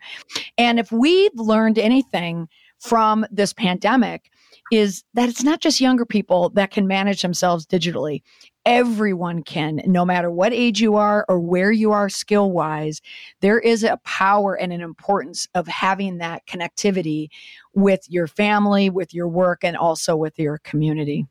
And 0.58 0.80
if 0.80 0.94
we've 0.94 1.36
learned 1.36 1.78
anything 1.78 2.48
from 2.80 3.26
this 3.30 3.52
pandemic 3.52 4.32
is 4.72 5.04
that 5.14 5.28
it's 5.28 5.44
not 5.44 5.60
just 5.60 5.82
younger 5.82 6.06
people 6.06 6.52
that 6.52 6.72
can 6.72 6.88
manage 6.88 7.22
themselves 7.22 7.68
digitally. 7.68 8.22
Everyone 8.66 9.44
can 9.44 9.82
no 9.86 10.06
matter 10.06 10.32
what 10.32 10.54
age 10.54 10.80
you 10.80 10.96
are 10.96 11.26
or 11.28 11.42
where 11.42 11.74
you 11.74 11.92
are 11.92 12.08
skill 12.08 12.50
wise 12.50 13.02
there 13.42 13.60
is 13.60 13.84
a 13.84 14.00
power 14.06 14.56
and 14.56 14.72
an 14.72 14.80
importance 14.80 15.50
of 15.54 15.68
having 15.68 16.20
that 16.20 16.48
connectivity 16.48 17.28
with 17.74 18.06
your 18.08 18.28
family 18.28 18.90
with 18.90 19.14
your 19.14 19.28
work 19.28 19.66
and 19.66 19.76
also 19.76 20.16
with 20.16 20.40
your 20.40 20.60
community 20.60 21.26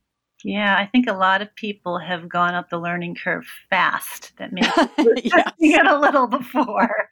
yeah, 0.44 0.76
I 0.78 0.86
think 0.86 1.08
a 1.08 1.12
lot 1.12 1.42
of 1.42 1.54
people 1.54 1.98
have 1.98 2.28
gone 2.28 2.54
up 2.54 2.70
the 2.70 2.78
learning 2.78 3.16
curve 3.16 3.46
fast 3.68 4.32
that 4.38 4.52
maybe 4.52 4.68
yes. 5.24 5.52
it 5.58 5.86
a 5.86 5.98
little 5.98 6.26
before. 6.26 7.08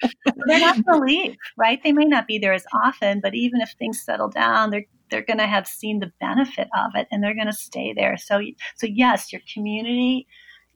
they're 0.46 0.60
not 0.60 0.84
going 0.84 1.00
to 1.00 1.04
leave, 1.04 1.36
right? 1.56 1.82
They 1.82 1.92
may 1.92 2.04
not 2.04 2.26
be 2.26 2.38
there 2.38 2.52
as 2.54 2.64
often, 2.72 3.20
but 3.20 3.34
even 3.34 3.60
if 3.60 3.74
things 3.78 4.02
settle 4.02 4.28
down, 4.28 4.70
they're 4.70 4.86
they're 5.10 5.22
going 5.22 5.38
to 5.38 5.46
have 5.46 5.66
seen 5.66 6.00
the 6.00 6.12
benefit 6.20 6.68
of 6.76 6.90
it 6.94 7.08
and 7.10 7.22
they're 7.22 7.34
going 7.34 7.46
to 7.46 7.52
stay 7.52 7.92
there. 7.94 8.16
So 8.16 8.40
so 8.76 8.86
yes, 8.86 9.32
your 9.32 9.42
community 9.52 10.26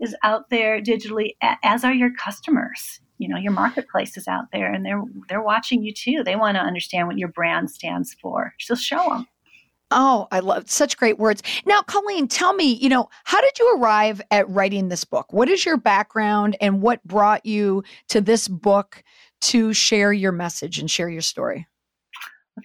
is 0.00 0.16
out 0.22 0.50
there 0.50 0.80
digitally 0.80 1.36
as 1.62 1.84
are 1.84 1.94
your 1.94 2.12
customers. 2.14 3.00
You 3.18 3.28
know, 3.28 3.36
your 3.36 3.52
marketplace 3.52 4.16
is 4.16 4.26
out 4.26 4.46
there 4.52 4.72
and 4.72 4.84
they're 4.84 5.02
they're 5.28 5.42
watching 5.42 5.82
you 5.84 5.92
too. 5.92 6.22
They 6.24 6.36
want 6.36 6.56
to 6.56 6.62
understand 6.62 7.06
what 7.06 7.18
your 7.18 7.28
brand 7.28 7.70
stands 7.70 8.14
for. 8.20 8.52
So 8.58 8.74
show 8.74 9.04
them. 9.08 9.26
Oh, 9.92 10.28
I 10.30 10.40
love 10.40 10.70
such 10.70 10.96
great 10.96 11.18
words. 11.18 11.42
Now, 11.66 11.82
Colleen, 11.82 12.28
tell 12.28 12.54
me, 12.54 12.72
you 12.74 12.88
know, 12.88 13.08
how 13.24 13.40
did 13.40 13.58
you 13.58 13.76
arrive 13.76 14.20
at 14.30 14.48
writing 14.48 14.88
this 14.88 15.04
book? 15.04 15.32
What 15.32 15.48
is 15.48 15.64
your 15.64 15.76
background 15.76 16.56
and 16.60 16.82
what 16.82 17.04
brought 17.04 17.44
you 17.44 17.84
to 18.08 18.20
this 18.20 18.48
book 18.48 19.04
to 19.42 19.72
share 19.72 20.12
your 20.12 20.32
message 20.32 20.78
and 20.78 20.90
share 20.90 21.08
your 21.08 21.22
story? 21.22 21.66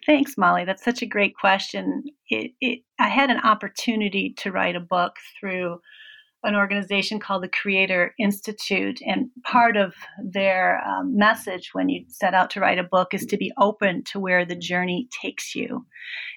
Thanks, 0.06 0.38
Molly. 0.38 0.66
That's 0.66 0.84
such 0.84 1.02
a 1.02 1.06
great 1.06 1.36
question. 1.38 2.04
It, 2.30 2.52
it, 2.60 2.80
I 3.00 3.08
had 3.08 3.30
an 3.30 3.40
opportunity 3.40 4.34
to 4.38 4.52
write 4.52 4.76
a 4.76 4.82
book 4.82 5.16
through 5.40 5.80
an 6.48 6.56
organization 6.56 7.20
called 7.20 7.44
the 7.44 7.50
Creator 7.50 8.16
Institute. 8.18 9.00
And 9.06 9.30
part 9.44 9.76
of 9.76 9.94
their 10.24 10.82
um, 10.88 11.16
message 11.16 11.72
when 11.74 11.90
you 11.90 12.06
set 12.08 12.34
out 12.34 12.50
to 12.52 12.62
write 12.62 12.80
a 12.80 12.84
book 12.84 13.14
is 13.14 13.26
to 13.26 13.38
be 13.38 13.52
open 13.60 14.04
to 14.06 14.20
where 14.20 14.46
the 14.46 14.56
journey 14.56 15.10
takes 15.22 15.54
you. 15.54 15.86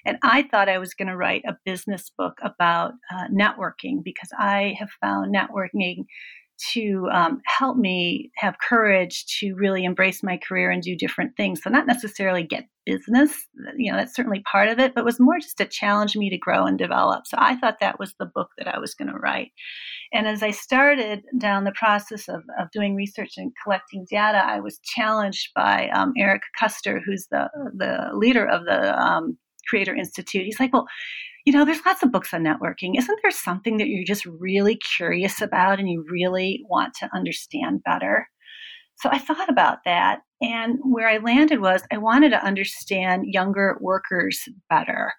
And 0.05 0.17
I 0.21 0.43
thought 0.43 0.69
I 0.69 0.79
was 0.79 0.93
going 0.93 1.07
to 1.07 1.15
write 1.15 1.43
a 1.47 1.57
business 1.65 2.11
book 2.17 2.37
about 2.43 2.93
uh, 3.15 3.27
networking 3.33 4.03
because 4.03 4.29
I 4.37 4.75
have 4.79 4.89
found 4.99 5.33
networking 5.33 6.05
to 6.73 7.07
um, 7.11 7.41
help 7.45 7.77
me 7.77 8.31
have 8.37 8.55
courage 8.59 9.25
to 9.39 9.53
really 9.55 9.83
embrace 9.83 10.23
my 10.23 10.37
career 10.37 10.69
and 10.71 10.81
do 10.81 10.95
different 10.95 11.35
things. 11.35 11.61
So, 11.63 11.69
not 11.69 11.87
necessarily 11.87 12.43
get 12.43 12.67
business, 12.85 13.31
you 13.77 13.91
know, 13.91 13.97
that's 13.97 14.15
certainly 14.15 14.43
part 14.51 14.67
of 14.67 14.79
it, 14.79 14.93
but 14.95 15.05
was 15.05 15.19
more 15.19 15.39
just 15.39 15.57
to 15.57 15.65
challenge 15.65 16.15
me 16.15 16.29
to 16.29 16.37
grow 16.37 16.65
and 16.65 16.77
develop. 16.77 17.27
So, 17.27 17.37
I 17.39 17.55
thought 17.55 17.79
that 17.79 17.99
was 17.99 18.13
the 18.19 18.25
book 18.25 18.49
that 18.57 18.67
I 18.67 18.79
was 18.79 18.93
going 18.93 19.09
to 19.09 19.17
write. 19.17 19.51
And 20.13 20.27
as 20.27 20.43
I 20.43 20.51
started 20.51 21.23
down 21.37 21.63
the 21.63 21.73
process 21.73 22.27
of, 22.27 22.43
of 22.59 22.71
doing 22.71 22.95
research 22.95 23.33
and 23.37 23.51
collecting 23.63 24.05
data, 24.09 24.43
I 24.43 24.59
was 24.59 24.79
challenged 24.83 25.49
by 25.55 25.89
um, 25.89 26.13
Eric 26.17 26.41
Koester, 26.61 26.99
who's 27.05 27.27
the, 27.31 27.49
the 27.75 28.09
leader 28.13 28.45
of 28.45 28.65
the 28.65 28.99
um, 29.01 29.37
Creator 29.69 29.95
Institute. 29.95 30.45
He's 30.45 30.59
like, 30.59 30.73
Well, 30.73 30.87
you 31.45 31.53
know, 31.53 31.65
there's 31.65 31.85
lots 31.85 32.03
of 32.03 32.11
books 32.11 32.33
on 32.33 32.43
networking. 32.43 32.97
Isn't 32.97 33.19
there 33.21 33.31
something 33.31 33.77
that 33.77 33.87
you're 33.87 34.05
just 34.05 34.25
really 34.25 34.79
curious 34.97 35.41
about 35.41 35.79
and 35.79 35.89
you 35.89 36.05
really 36.09 36.63
want 36.69 36.93
to 36.95 37.09
understand 37.13 37.83
better? 37.83 38.27
So 38.95 39.09
I 39.11 39.17
thought 39.17 39.49
about 39.49 39.79
that. 39.85 40.19
And 40.41 40.77
where 40.83 41.07
I 41.07 41.17
landed 41.17 41.59
was 41.59 41.83
I 41.91 41.97
wanted 41.97 42.29
to 42.29 42.45
understand 42.45 43.25
younger 43.25 43.77
workers 43.81 44.47
better 44.69 45.13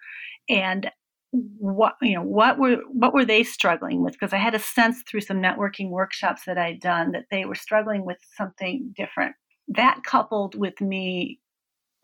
and 0.49 0.91
what 1.33 1.95
you 2.03 2.15
know 2.15 2.23
what 2.23 2.59
were 2.59 2.77
what 2.93 3.15
were 3.15 3.25
they 3.25 3.43
struggling 3.43 4.03
with 4.05 4.13
because 4.13 4.35
I 4.35 4.37
had 4.37 4.55
a 4.55 4.59
sense 4.59 5.03
through 5.09 5.23
some 5.23 5.41
networking 5.41 5.89
workshops 5.89 6.43
that 6.45 6.59
I'd 6.59 6.81
done 6.81 7.13
that 7.13 7.25
they 7.31 7.47
were 7.47 7.55
struggling 7.55 8.05
with 8.05 8.19
something 8.37 8.93
different. 8.97 9.35
That 9.69 10.03
coupled 10.05 10.55
with 10.55 10.81
me 10.81 11.41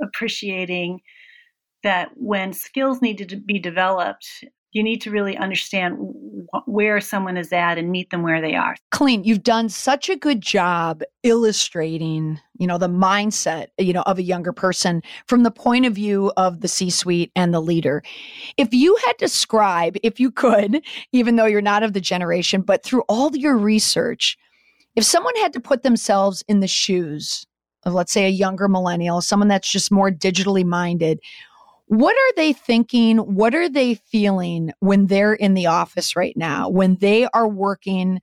appreciating 0.02 1.00
that 1.82 2.10
when 2.14 2.52
skills 2.52 3.00
need 3.00 3.18
to 3.18 3.36
be 3.36 3.58
developed 3.58 4.44
you 4.72 4.82
need 4.82 5.00
to 5.00 5.10
really 5.10 5.36
understand 5.36 5.96
where 6.66 7.00
someone 7.00 7.36
is 7.36 7.52
at 7.52 7.78
and 7.78 7.90
meet 7.90 8.10
them 8.10 8.22
where 8.22 8.40
they 8.40 8.54
are. 8.54 8.76
Colleen, 8.90 9.24
you've 9.24 9.42
done 9.42 9.68
such 9.68 10.08
a 10.10 10.16
good 10.16 10.40
job 10.42 11.02
illustrating, 11.22 12.38
you 12.58 12.66
know, 12.66 12.76
the 12.76 12.88
mindset, 12.88 13.68
you 13.78 13.92
know, 13.92 14.02
of 14.02 14.18
a 14.18 14.22
younger 14.22 14.52
person 14.52 15.02
from 15.26 15.42
the 15.42 15.50
point 15.50 15.86
of 15.86 15.94
view 15.94 16.32
of 16.36 16.60
the 16.60 16.68
C-suite 16.68 17.32
and 17.34 17.54
the 17.54 17.62
leader. 17.62 18.02
If 18.56 18.68
you 18.72 18.96
had 19.06 19.12
to 19.14 19.24
describe, 19.24 19.96
if 20.02 20.20
you 20.20 20.30
could, 20.30 20.82
even 21.12 21.36
though 21.36 21.46
you're 21.46 21.62
not 21.62 21.82
of 21.82 21.94
the 21.94 22.00
generation, 22.00 22.60
but 22.60 22.82
through 22.82 23.02
all 23.08 23.34
your 23.34 23.56
research, 23.56 24.36
if 24.96 25.04
someone 25.04 25.34
had 25.36 25.52
to 25.54 25.60
put 25.60 25.82
themselves 25.82 26.44
in 26.46 26.60
the 26.60 26.68
shoes 26.68 27.46
of 27.84 27.94
let's 27.94 28.12
say 28.12 28.26
a 28.26 28.30
younger 28.30 28.68
millennial, 28.68 29.20
someone 29.20 29.48
that's 29.48 29.70
just 29.70 29.90
more 29.90 30.10
digitally 30.10 30.64
minded, 30.64 31.20
what 31.88 32.14
are 32.14 32.34
they 32.36 32.52
thinking? 32.52 33.18
What 33.18 33.54
are 33.54 33.68
they 33.68 33.94
feeling 33.94 34.72
when 34.80 35.06
they're 35.06 35.34
in 35.34 35.54
the 35.54 35.66
office 35.66 36.14
right 36.14 36.36
now, 36.36 36.68
when 36.68 36.96
they 36.96 37.26
are 37.32 37.48
working 37.48 38.20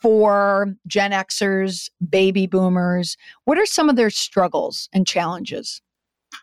for 0.00 0.74
Gen 0.86 1.12
Xers, 1.12 1.90
baby 2.08 2.46
boomers? 2.46 3.16
What 3.44 3.58
are 3.58 3.66
some 3.66 3.88
of 3.88 3.96
their 3.96 4.10
struggles 4.10 4.88
and 4.92 5.06
challenges? 5.06 5.82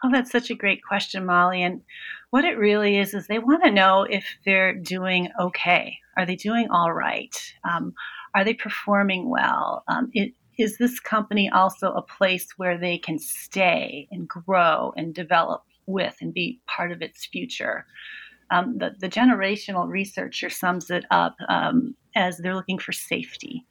Oh, 0.03 0.09
that's 0.11 0.31
such 0.31 0.51
a 0.51 0.55
great 0.55 0.83
question, 0.83 1.25
Molly. 1.25 1.63
And 1.63 1.81
what 2.29 2.45
it 2.45 2.57
really 2.57 2.97
is, 2.97 3.15
is 3.15 3.25
they 3.25 3.39
want 3.39 3.63
to 3.63 3.71
know 3.71 4.03
if 4.03 4.25
they're 4.45 4.73
doing 4.73 5.29
okay. 5.39 5.97
Are 6.17 6.25
they 6.25 6.35
doing 6.35 6.67
all 6.69 6.93
right? 6.93 7.35
Um, 7.63 7.93
are 8.35 8.43
they 8.43 8.53
performing 8.53 9.29
well? 9.29 9.83
Um, 9.87 10.11
it, 10.13 10.33
is 10.59 10.77
this 10.77 10.99
company 10.99 11.49
also 11.49 11.93
a 11.93 12.01
place 12.01 12.49
where 12.57 12.77
they 12.77 12.97
can 12.97 13.17
stay 13.17 14.07
and 14.11 14.27
grow 14.27 14.93
and 14.95 15.15
develop 15.15 15.63
with 15.89 16.15
and 16.21 16.33
be 16.33 16.59
part 16.67 16.91
of 16.91 17.01
its 17.01 17.25
future. 17.25 17.85
Um, 18.51 18.77
the, 18.77 18.95
the, 18.99 19.09
generational 19.09 19.87
researcher 19.87 20.49
sums 20.49 20.89
it 20.89 21.05
up 21.11 21.35
um, 21.49 21.95
as 22.15 22.37
they're 22.37 22.55
looking 22.55 22.79
for 22.79 22.91
safety. 22.91 23.63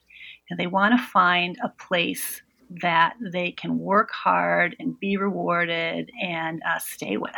And 0.49 0.59
they 0.59 0.67
want 0.67 0.97
to 0.97 1.05
find 1.05 1.57
a 1.61 1.69
place 1.69 2.41
that 2.81 3.15
they 3.19 3.51
can 3.51 3.79
work 3.79 4.09
hard 4.11 4.75
and 4.79 4.99
be 4.99 5.17
rewarded 5.17 6.11
and 6.21 6.61
uh, 6.67 6.79
stay 6.79 7.17
with, 7.17 7.33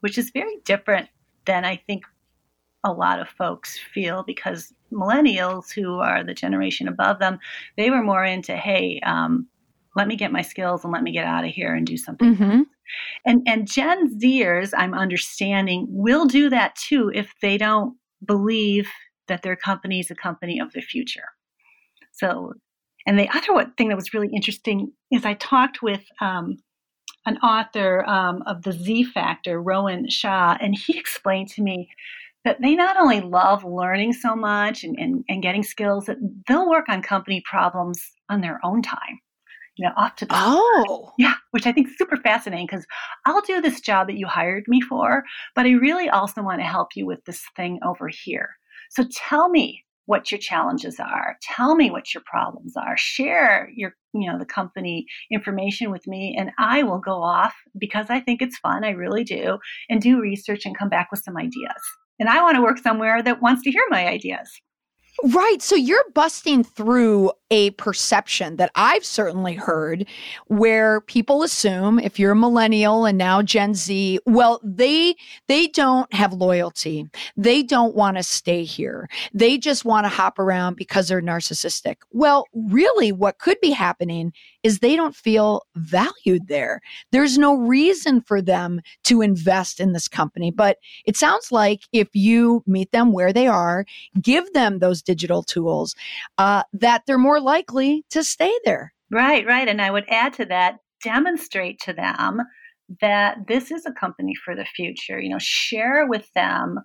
which 0.00 0.18
is 0.18 0.30
very 0.30 0.56
different 0.64 1.08
than 1.46 1.64
I 1.64 1.76
think 1.76 2.04
a 2.84 2.92
lot 2.92 3.20
of 3.20 3.28
folks 3.28 3.78
feel 3.78 4.22
because 4.24 4.72
millennials, 4.92 5.72
who 5.72 5.98
are 5.98 6.22
the 6.22 6.34
generation 6.34 6.88
above 6.88 7.18
them, 7.18 7.38
they 7.76 7.90
were 7.90 8.02
more 8.02 8.24
into, 8.24 8.56
hey, 8.56 9.00
um, 9.04 9.46
let 9.96 10.06
me 10.06 10.14
get 10.14 10.30
my 10.30 10.42
skills 10.42 10.84
and 10.84 10.92
let 10.92 11.02
me 11.02 11.10
get 11.10 11.24
out 11.24 11.44
of 11.44 11.50
here 11.50 11.74
and 11.74 11.86
do 11.86 11.96
something. 11.96 12.36
Mm-hmm. 12.36 12.62
And 13.24 13.42
and 13.46 13.66
Gen 13.66 14.18
Zers, 14.20 14.72
I'm 14.76 14.94
understanding, 14.94 15.86
will 15.88 16.26
do 16.26 16.50
that 16.50 16.76
too 16.76 17.10
if 17.14 17.32
they 17.42 17.58
don't 17.58 17.96
believe 18.24 18.88
that 19.26 19.42
their 19.42 19.56
company 19.56 19.98
is 19.98 20.10
a 20.10 20.14
company 20.14 20.60
of 20.60 20.72
the 20.72 20.82
future. 20.82 21.24
So, 22.12 22.52
and 23.06 23.18
the 23.18 23.28
other 23.36 23.52
one 23.52 23.72
thing 23.72 23.88
that 23.88 23.96
was 23.96 24.14
really 24.14 24.30
interesting 24.32 24.92
is 25.10 25.24
I 25.24 25.34
talked 25.34 25.82
with 25.82 26.04
um, 26.20 26.58
an 27.24 27.38
author 27.38 28.08
um, 28.08 28.42
of 28.46 28.62
the 28.62 28.72
Z 28.72 29.04
Factor, 29.04 29.60
Rowan 29.60 30.08
Shah, 30.08 30.56
and 30.60 30.76
he 30.76 30.96
explained 30.98 31.48
to 31.50 31.62
me 31.62 31.88
that 32.44 32.60
they 32.60 32.76
not 32.76 32.96
only 32.96 33.20
love 33.20 33.64
learning 33.64 34.12
so 34.12 34.36
much 34.36 34.84
and, 34.84 34.96
and, 35.00 35.24
and 35.28 35.42
getting 35.42 35.64
skills, 35.64 36.06
that 36.06 36.18
they'll 36.46 36.70
work 36.70 36.88
on 36.88 37.02
company 37.02 37.42
problems 37.44 38.00
on 38.28 38.40
their 38.40 38.60
own 38.62 38.82
time 38.82 39.18
you 39.76 39.86
know, 39.86 39.92
off 39.96 40.16
to 40.16 40.26
the 40.26 40.34
oh 40.34 41.12
yeah, 41.18 41.34
which 41.50 41.66
I 41.66 41.72
think 41.72 41.88
is 41.88 41.98
super 41.98 42.16
fascinating 42.16 42.66
because 42.66 42.86
I'll 43.26 43.42
do 43.42 43.60
this 43.60 43.80
job 43.80 44.06
that 44.08 44.16
you 44.16 44.26
hired 44.26 44.64
me 44.68 44.80
for, 44.80 45.24
but 45.54 45.66
I 45.66 45.70
really 45.70 46.08
also 46.08 46.42
want 46.42 46.60
to 46.60 46.66
help 46.66 46.88
you 46.96 47.06
with 47.06 47.24
this 47.24 47.42
thing 47.56 47.78
over 47.84 48.08
here. 48.08 48.50
So 48.90 49.04
tell 49.12 49.48
me 49.48 49.82
what 50.06 50.30
your 50.30 50.38
challenges 50.38 50.98
are. 51.00 51.36
Tell 51.42 51.74
me 51.74 51.90
what 51.90 52.14
your 52.14 52.22
problems 52.26 52.74
are. 52.76 52.96
Share 52.96 53.68
your, 53.74 53.94
you 54.14 54.30
know, 54.30 54.38
the 54.38 54.46
company 54.46 55.04
information 55.30 55.90
with 55.90 56.06
me, 56.06 56.34
and 56.38 56.50
I 56.58 56.82
will 56.82 57.00
go 57.00 57.22
off 57.22 57.54
because 57.78 58.06
I 58.08 58.20
think 58.20 58.40
it's 58.40 58.58
fun. 58.58 58.84
I 58.84 58.90
really 58.90 59.24
do, 59.24 59.58
and 59.90 60.00
do 60.00 60.20
research 60.20 60.64
and 60.64 60.78
come 60.78 60.88
back 60.88 61.08
with 61.10 61.22
some 61.24 61.36
ideas. 61.36 61.82
And 62.18 62.28
I 62.28 62.40
want 62.42 62.56
to 62.56 62.62
work 62.62 62.78
somewhere 62.78 63.22
that 63.22 63.42
wants 63.42 63.62
to 63.64 63.70
hear 63.70 63.84
my 63.90 64.06
ideas. 64.06 64.48
Right. 65.24 65.60
So 65.60 65.74
you're 65.74 66.04
busting 66.14 66.64
through 66.64 67.32
a 67.50 67.70
perception 67.72 68.56
that 68.56 68.70
I've 68.74 69.04
certainly 69.04 69.54
heard 69.54 70.06
where 70.48 71.00
people 71.02 71.42
assume 71.42 71.98
if 71.98 72.18
you're 72.18 72.32
a 72.32 72.36
millennial 72.36 73.04
and 73.04 73.16
now 73.16 73.42
Gen 73.42 73.74
Z, 73.74 74.18
well, 74.26 74.60
they 74.64 75.14
they 75.46 75.68
don't 75.68 76.12
have 76.12 76.32
loyalty. 76.32 77.08
They 77.36 77.62
don't 77.62 77.94
want 77.94 78.16
to 78.16 78.22
stay 78.22 78.64
here. 78.64 79.08
They 79.32 79.58
just 79.58 79.84
want 79.84 80.04
to 80.04 80.08
hop 80.08 80.38
around 80.38 80.76
because 80.76 81.08
they're 81.08 81.22
narcissistic. 81.22 81.96
Well, 82.10 82.46
really 82.52 83.12
what 83.12 83.38
could 83.38 83.60
be 83.60 83.70
happening 83.70 84.32
is 84.62 84.80
they 84.80 84.96
don't 84.96 85.14
feel 85.14 85.62
valued 85.76 86.48
there. 86.48 86.80
There's 87.12 87.38
no 87.38 87.54
reason 87.54 88.20
for 88.20 88.42
them 88.42 88.80
to 89.04 89.22
invest 89.22 89.78
in 89.78 89.92
this 89.92 90.08
company. 90.08 90.50
But 90.50 90.78
it 91.04 91.16
sounds 91.16 91.52
like 91.52 91.82
if 91.92 92.08
you 92.14 92.64
meet 92.66 92.90
them 92.90 93.12
where 93.12 93.32
they 93.32 93.46
are, 93.46 93.84
give 94.20 94.52
them 94.52 94.80
those 94.80 95.02
digital 95.02 95.44
tools, 95.44 95.94
uh, 96.38 96.64
that 96.72 97.02
they're 97.06 97.16
more 97.16 97.35
likely 97.40 98.04
to 98.10 98.24
stay 98.24 98.52
there. 98.64 98.92
Right, 99.10 99.46
right. 99.46 99.68
And 99.68 99.80
I 99.80 99.90
would 99.90 100.04
add 100.08 100.32
to 100.34 100.44
that, 100.46 100.76
demonstrate 101.02 101.80
to 101.80 101.92
them 101.92 102.40
that 103.00 103.38
this 103.48 103.70
is 103.70 103.84
a 103.86 103.92
company 103.92 104.34
for 104.44 104.54
the 104.54 104.64
future. 104.64 105.20
You 105.20 105.30
know, 105.30 105.38
share 105.38 106.06
with 106.06 106.32
them 106.34 106.78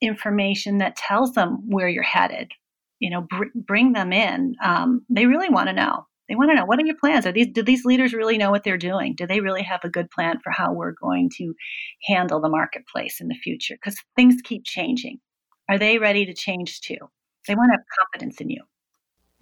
information 0.00 0.78
that 0.78 0.96
tells 0.96 1.32
them 1.32 1.58
where 1.68 1.88
you're 1.88 2.02
headed. 2.02 2.52
You 2.98 3.10
know, 3.10 3.22
br- 3.22 3.44
bring 3.54 3.92
them 3.92 4.12
in. 4.12 4.54
Um, 4.62 5.02
they 5.08 5.26
really 5.26 5.48
want 5.48 5.68
to 5.68 5.74
know. 5.74 6.06
They 6.28 6.36
want 6.36 6.50
to 6.50 6.54
know 6.54 6.64
what 6.64 6.78
are 6.78 6.86
your 6.86 6.96
plans? 6.96 7.26
Are 7.26 7.32
these 7.32 7.48
do 7.48 7.62
these 7.62 7.84
leaders 7.84 8.12
really 8.14 8.38
know 8.38 8.50
what 8.50 8.62
they're 8.62 8.78
doing? 8.78 9.14
Do 9.16 9.26
they 9.26 9.40
really 9.40 9.62
have 9.62 9.80
a 9.82 9.88
good 9.88 10.10
plan 10.10 10.38
for 10.44 10.50
how 10.52 10.72
we're 10.72 10.92
going 10.92 11.28
to 11.38 11.54
handle 12.04 12.40
the 12.40 12.48
marketplace 12.48 13.20
in 13.20 13.26
the 13.28 13.34
future? 13.34 13.74
Because 13.74 13.98
things 14.14 14.36
keep 14.44 14.64
changing. 14.64 15.18
Are 15.68 15.78
they 15.78 15.98
ready 15.98 16.24
to 16.26 16.34
change 16.34 16.82
too? 16.82 16.98
They 17.48 17.54
want 17.56 17.70
to 17.72 17.78
have 17.78 17.84
confidence 17.98 18.40
in 18.40 18.50
you. 18.50 18.62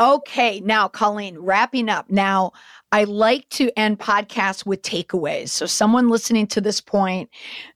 Okay, 0.00 0.60
now 0.60 0.86
Colleen, 0.86 1.38
wrapping 1.38 1.88
up. 1.88 2.08
Now, 2.08 2.52
I 2.92 3.04
like 3.04 3.48
to 3.50 3.76
end 3.76 3.98
podcasts 3.98 4.64
with 4.64 4.82
takeaways. 4.82 5.48
So 5.48 5.66
someone 5.66 6.08
listening 6.08 6.46
to 6.48 6.60
this 6.60 6.80
point, 6.80 7.28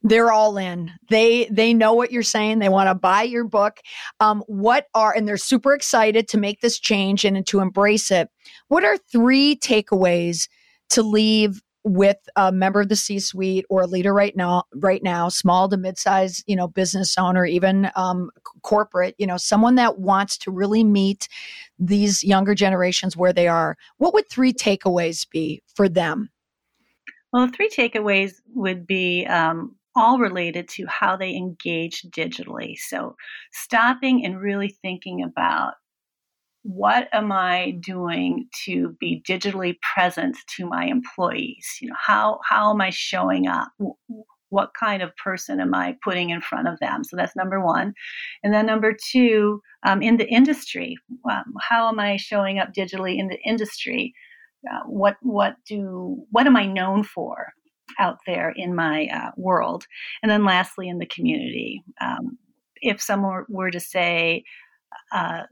they're 0.03 0.31
all 0.31 0.57
in. 0.57 0.91
They 1.11 1.47
they 1.51 1.75
know 1.75 1.93
what 1.95 2.13
you're 2.13 2.23
saying. 2.23 2.61
They 2.61 2.69
want 2.69 2.89
to 2.89 2.95
buy 2.95 3.25
your 3.25 3.45
book. 3.45 3.81
Um, 4.21 4.43
what 4.47 4.87
are 4.95 5.13
and 5.13 5.27
they're 5.27 5.37
super 5.37 5.75
excited 5.75 6.29
to 6.29 6.39
make 6.39 6.61
this 6.61 6.79
change 6.79 7.25
and 7.25 7.45
to 7.47 7.61
embrace 7.61 8.11
it. 8.11 8.29
What 8.69 8.85
are 8.85 8.97
three 8.97 9.57
takeaways 9.57 10.49
to 10.91 11.03
leave 11.03 11.61
with 11.85 12.19
a 12.37 12.53
member 12.53 12.81
of 12.81 12.89
the 12.89 12.97
C-suite 12.97 13.65
or 13.69 13.83
a 13.83 13.87
leader 13.87 14.15
right 14.15 14.37
now, 14.37 14.65
right 14.77 15.03
now, 15.03 15.29
small 15.29 15.69
to 15.69 15.77
mid-sized, 15.77 16.45
you 16.47 16.55
know, 16.55 16.69
business 16.69 17.17
owner, 17.19 17.45
even 17.45 17.91
um, 17.97 18.31
corporate, 18.63 19.15
you 19.19 19.27
know, 19.27 19.37
someone 19.37 19.75
that 19.77 19.99
wants 19.99 20.37
to 20.39 20.51
really 20.51 20.85
meet 20.85 21.29
these 21.79 22.23
younger 22.23 22.55
generations 22.55 23.17
where 23.17 23.33
they 23.33 23.49
are. 23.49 23.77
What 23.99 24.15
would 24.15 24.29
three 24.29 24.53
takeaways 24.53 25.29
be 25.29 25.63
for 25.75 25.89
them? 25.89 26.31
Well, 27.33 27.49
three 27.49 27.71
takeaways 27.71 28.35
would 28.55 28.87
be 28.87 29.27
um, 29.27 29.75
all 29.97 30.19
related 30.19 30.69
to 30.69 30.87
how 30.87 31.17
they 31.17 31.35
engage 31.35 32.03
digitally. 32.03 32.77
So, 32.77 33.17
stopping 33.53 34.25
and 34.25 34.41
really 34.41 34.69
thinking 34.69 35.23
about 35.23 35.75
what 36.63 37.09
am 37.13 37.33
I 37.33 37.73
doing 37.81 38.49
to 38.65 38.97
be 39.01 39.23
digitally 39.29 39.77
present 39.95 40.37
to 40.57 40.67
my 40.67 40.85
employees? 40.85 41.67
You 41.81 41.89
know, 41.89 41.97
how 41.99 42.41
how 42.49 42.71
am 42.71 42.81
I 42.81 42.91
showing 42.91 43.49
up? 43.49 43.69
What 44.49 44.73
kind 44.79 45.03
of 45.03 45.17
person 45.17 45.61
am 45.61 45.75
I 45.75 45.97
putting 46.05 46.31
in 46.31 46.41
front 46.41 46.69
of 46.69 46.79
them? 46.79 47.05
So 47.05 47.17
that's 47.17 47.35
number 47.35 47.61
one, 47.61 47.95
and 48.45 48.53
then 48.55 48.67
number 48.67 48.95
two, 49.11 49.61
um, 49.85 50.03
in 50.03 50.19
the 50.19 50.29
industry, 50.29 50.97
um, 51.29 51.55
how 51.61 51.89
am 51.89 51.99
I 51.99 52.17
showing 52.17 52.59
up 52.59 52.73
digitally 52.73 53.19
in 53.19 53.29
the 53.29 53.41
industry? 53.45 54.15
Uh, 54.71 54.83
what 54.87 55.17
what 55.23 55.57
do 55.67 56.25
what 56.31 56.47
am 56.47 56.57
I 56.57 56.67
known 56.67 57.03
for 57.03 57.53
out 57.99 58.19
there 58.27 58.53
in 58.55 58.75
my 58.75 59.09
uh, 59.13 59.31
world? 59.37 59.87
And 60.23 60.31
then 60.31 60.45
lastly, 60.45 60.89
in 60.89 60.99
the 60.99 61.07
community, 61.07 61.83
um, 62.01 62.39
if 62.81 63.03
someone 63.03 63.45
were 63.49 63.71
to 63.71 63.81
say, 63.81 64.45
uh, 65.13 65.43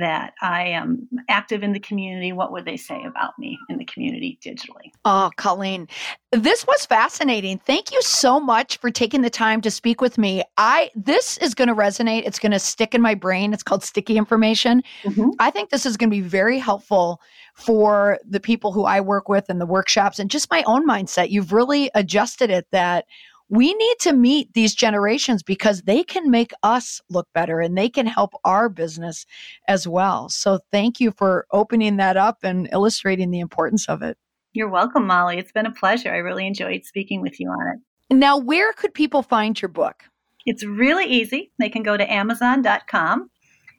that 0.00 0.34
I 0.42 0.64
am 0.68 1.08
active 1.28 1.62
in 1.62 1.72
the 1.72 1.80
community, 1.80 2.32
what 2.32 2.52
would 2.52 2.64
they 2.64 2.76
say 2.76 3.02
about 3.06 3.38
me 3.38 3.58
in 3.68 3.78
the 3.78 3.84
community 3.84 4.38
digitally? 4.44 4.90
Oh, 5.04 5.30
Colleen, 5.36 5.88
this 6.32 6.66
was 6.66 6.84
fascinating. 6.86 7.58
Thank 7.58 7.92
you 7.92 8.02
so 8.02 8.40
much 8.40 8.78
for 8.78 8.90
taking 8.90 9.22
the 9.22 9.30
time 9.30 9.60
to 9.62 9.70
speak 9.70 10.00
with 10.00 10.18
me. 10.18 10.42
I 10.56 10.90
this 10.94 11.38
is 11.38 11.54
going 11.54 11.68
to 11.68 11.74
resonate. 11.74 12.22
It's 12.26 12.38
going 12.38 12.52
to 12.52 12.58
stick 12.58 12.94
in 12.94 13.00
my 13.00 13.14
brain. 13.14 13.52
It's 13.52 13.62
called 13.62 13.82
sticky 13.82 14.16
information. 14.16 14.82
Mm-hmm. 15.04 15.30
I 15.38 15.50
think 15.50 15.70
this 15.70 15.86
is 15.86 15.96
going 15.96 16.10
to 16.10 16.16
be 16.16 16.20
very 16.20 16.58
helpful 16.58 17.20
for 17.54 18.18
the 18.28 18.40
people 18.40 18.72
who 18.72 18.84
I 18.84 19.00
work 19.00 19.28
with 19.28 19.50
in 19.50 19.58
the 19.58 19.66
workshops 19.66 20.18
and 20.18 20.30
just 20.30 20.50
my 20.50 20.62
own 20.64 20.86
mindset. 20.86 21.30
You've 21.30 21.52
really 21.52 21.90
adjusted 21.94 22.50
it 22.50 22.66
that 22.70 23.06
we 23.50 23.74
need 23.74 23.96
to 23.98 24.12
meet 24.12 24.54
these 24.54 24.74
generations 24.76 25.42
because 25.42 25.82
they 25.82 26.04
can 26.04 26.30
make 26.30 26.52
us 26.62 27.02
look 27.10 27.26
better 27.34 27.60
and 27.60 27.76
they 27.76 27.88
can 27.88 28.06
help 28.06 28.32
our 28.44 28.68
business 28.68 29.26
as 29.66 29.88
well. 29.88 30.28
So 30.28 30.60
thank 30.70 31.00
you 31.00 31.10
for 31.10 31.46
opening 31.50 31.96
that 31.96 32.16
up 32.16 32.38
and 32.44 32.68
illustrating 32.72 33.32
the 33.32 33.40
importance 33.40 33.88
of 33.88 34.02
it. 34.02 34.16
You're 34.52 34.68
welcome, 34.68 35.04
Molly. 35.04 35.36
It's 35.36 35.50
been 35.50 35.66
a 35.66 35.72
pleasure. 35.72 36.12
I 36.12 36.18
really 36.18 36.46
enjoyed 36.46 36.84
speaking 36.84 37.20
with 37.20 37.40
you 37.40 37.50
on 37.50 37.74
it. 37.74 38.14
Now, 38.14 38.38
where 38.38 38.72
could 38.72 38.94
people 38.94 39.22
find 39.22 39.60
your 39.60 39.68
book? 39.68 40.04
It's 40.46 40.64
really 40.64 41.06
easy. 41.06 41.50
They 41.58 41.68
can 41.68 41.82
go 41.82 41.96
to 41.96 42.12
amazon.com 42.12 43.30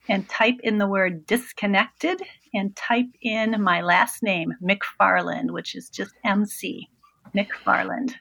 and 0.10 0.28
type 0.28 0.60
in 0.64 0.80
the 0.80 0.88
word 0.88 1.26
disconnected 1.26 2.22
and 2.54 2.76
type 2.76 3.08
in 3.22 3.62
my 3.62 3.82
last 3.82 4.22
name, 4.22 4.54
McFarland, 4.62 5.52
which 5.52 5.76
is 5.76 5.90
just 5.90 6.14
MC, 6.26 6.90
McFarland 7.34 8.16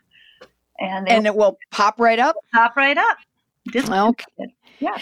and 0.81 1.09
and 1.09 1.27
it 1.27 1.35
will 1.35 1.59
pop 1.71 1.99
right 2.01 2.19
up. 2.19 2.37
Pop 2.53 2.77
right 2.77 2.99
up. 2.99 3.19
Okay. 4.39 4.55
Yeah. 4.81 4.97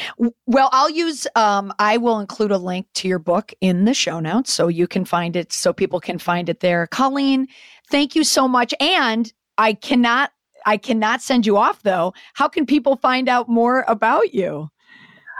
Well, 0.46 0.68
I'll 0.72 0.90
use. 0.90 1.26
Um, 1.36 1.72
I 1.78 1.96
will 1.96 2.18
include 2.18 2.50
a 2.50 2.58
link 2.58 2.86
to 2.94 3.08
your 3.08 3.20
book 3.20 3.52
in 3.60 3.84
the 3.84 3.94
show 3.94 4.18
notes, 4.18 4.52
so 4.52 4.66
you 4.68 4.88
can 4.88 5.04
find 5.04 5.36
it, 5.36 5.52
so 5.52 5.72
people 5.72 6.00
can 6.00 6.18
find 6.18 6.48
it 6.48 6.60
there. 6.60 6.88
Colleen, 6.88 7.46
thank 7.88 8.16
you 8.16 8.24
so 8.24 8.48
much, 8.48 8.74
and 8.80 9.32
I 9.56 9.74
cannot. 9.74 10.32
I 10.66 10.76
cannot 10.76 11.22
send 11.22 11.46
you 11.46 11.56
off 11.56 11.82
though. 11.82 12.12
How 12.34 12.48
can 12.48 12.66
people 12.66 12.96
find 12.96 13.28
out 13.28 13.48
more 13.48 13.84
about 13.86 14.34
you? 14.34 14.68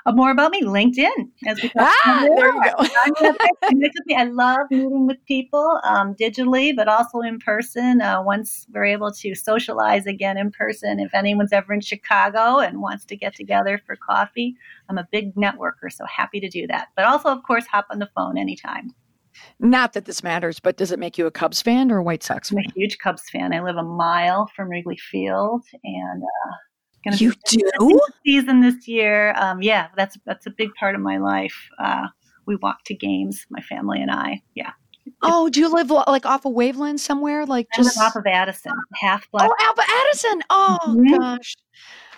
Uh, 0.09 0.13
more 0.13 0.31
about 0.31 0.51
me, 0.51 0.63
LinkedIn. 0.63 1.29
As 1.47 1.63
we 1.63 1.71
ah, 1.79 2.27
there 2.35 2.55
you 2.55 2.63
go. 2.63 4.17
I 4.17 4.25
love 4.25 4.67
meeting 4.71 5.07
with 5.07 5.19
people 5.27 5.81
um, 5.85 6.15
digitally, 6.15 6.75
but 6.75 6.89
also 6.89 7.21
in 7.21 7.39
person. 7.39 8.01
Uh, 8.01 8.23
once 8.23 8.67
we're 8.73 8.87
able 8.87 9.13
to 9.13 9.35
socialize 9.35 10.07
again 10.07 10.39
in 10.39 10.51
person, 10.51 10.99
if 10.99 11.13
anyone's 11.13 11.53
ever 11.53 11.75
in 11.75 11.83
Chicago 11.83 12.59
and 12.59 12.81
wants 12.81 13.05
to 13.05 13.17
get 13.17 13.35
together 13.35 13.83
for 13.85 13.97
coffee, 13.97 14.57
I'm 14.89 14.97
a 14.97 15.07
big 15.13 15.35
networker, 15.35 15.93
so 15.93 16.07
happy 16.07 16.41
to 16.41 16.49
do 16.49 16.67
that. 16.69 16.89
But 16.97 17.05
also, 17.05 17.29
of 17.29 17.43
course, 17.43 17.67
hop 17.67 17.87
on 17.91 17.99
the 17.99 18.09
phone 18.15 18.39
anytime. 18.39 18.95
Not 19.61 19.93
that 19.93 20.07
this 20.07 20.23
matters, 20.23 20.59
but 20.59 20.79
does 20.79 20.91
it 20.91 20.99
make 20.99 21.19
you 21.19 21.27
a 21.27 21.31
Cubs 21.31 21.61
fan 21.61 21.93
or 21.93 21.99
a 21.99 22.03
White 22.03 22.23
Sox 22.23 22.49
fan? 22.49 22.61
I'm 22.61 22.71
a 22.71 22.73
huge 22.75 22.97
Cubs 22.97 23.29
fan. 23.29 23.53
I 23.53 23.61
live 23.61 23.77
a 23.77 23.83
mile 23.83 24.51
from 24.57 24.71
Wrigley 24.71 24.97
Field, 24.97 25.65
and 25.85 26.23
uh, 26.23 26.55
to 27.07 27.25
you 27.25 27.33
do 27.49 28.01
season 28.25 28.61
this 28.61 28.89
year. 28.89 29.35
Um, 29.37 29.63
yeah, 29.63 29.89
that's 29.97 30.17
that's 30.25 30.47
a 30.47 30.51
big 30.51 30.75
part 30.75 30.95
of 30.95 31.01
my 31.01 31.19
life. 31.19 31.57
Uh, 31.79 32.09
we 32.47 32.57
walk 32.57 32.85
to 32.85 32.95
games, 32.95 33.47
my 33.51 33.61
family 33.61 34.01
and 34.01 34.11
I. 34.11 34.43
Yeah. 34.55 34.73
Oh, 35.23 35.49
do 35.49 35.61
you 35.61 35.73
live 35.73 35.91
like 35.91 36.27
off 36.27 36.45
of 36.45 36.53
Waveland 36.53 36.99
somewhere? 36.99 37.47
Like 37.47 37.69
just 37.75 37.99
off 37.99 38.17
of 38.17 38.27
Addison, 38.27 38.73
half 38.95 39.31
block. 39.31 39.51
Oh, 39.51 39.71
of 39.71 39.79
Addison. 39.79 40.43
Oh 40.51 40.79
mm-hmm. 40.87 41.17
gosh. 41.17 41.57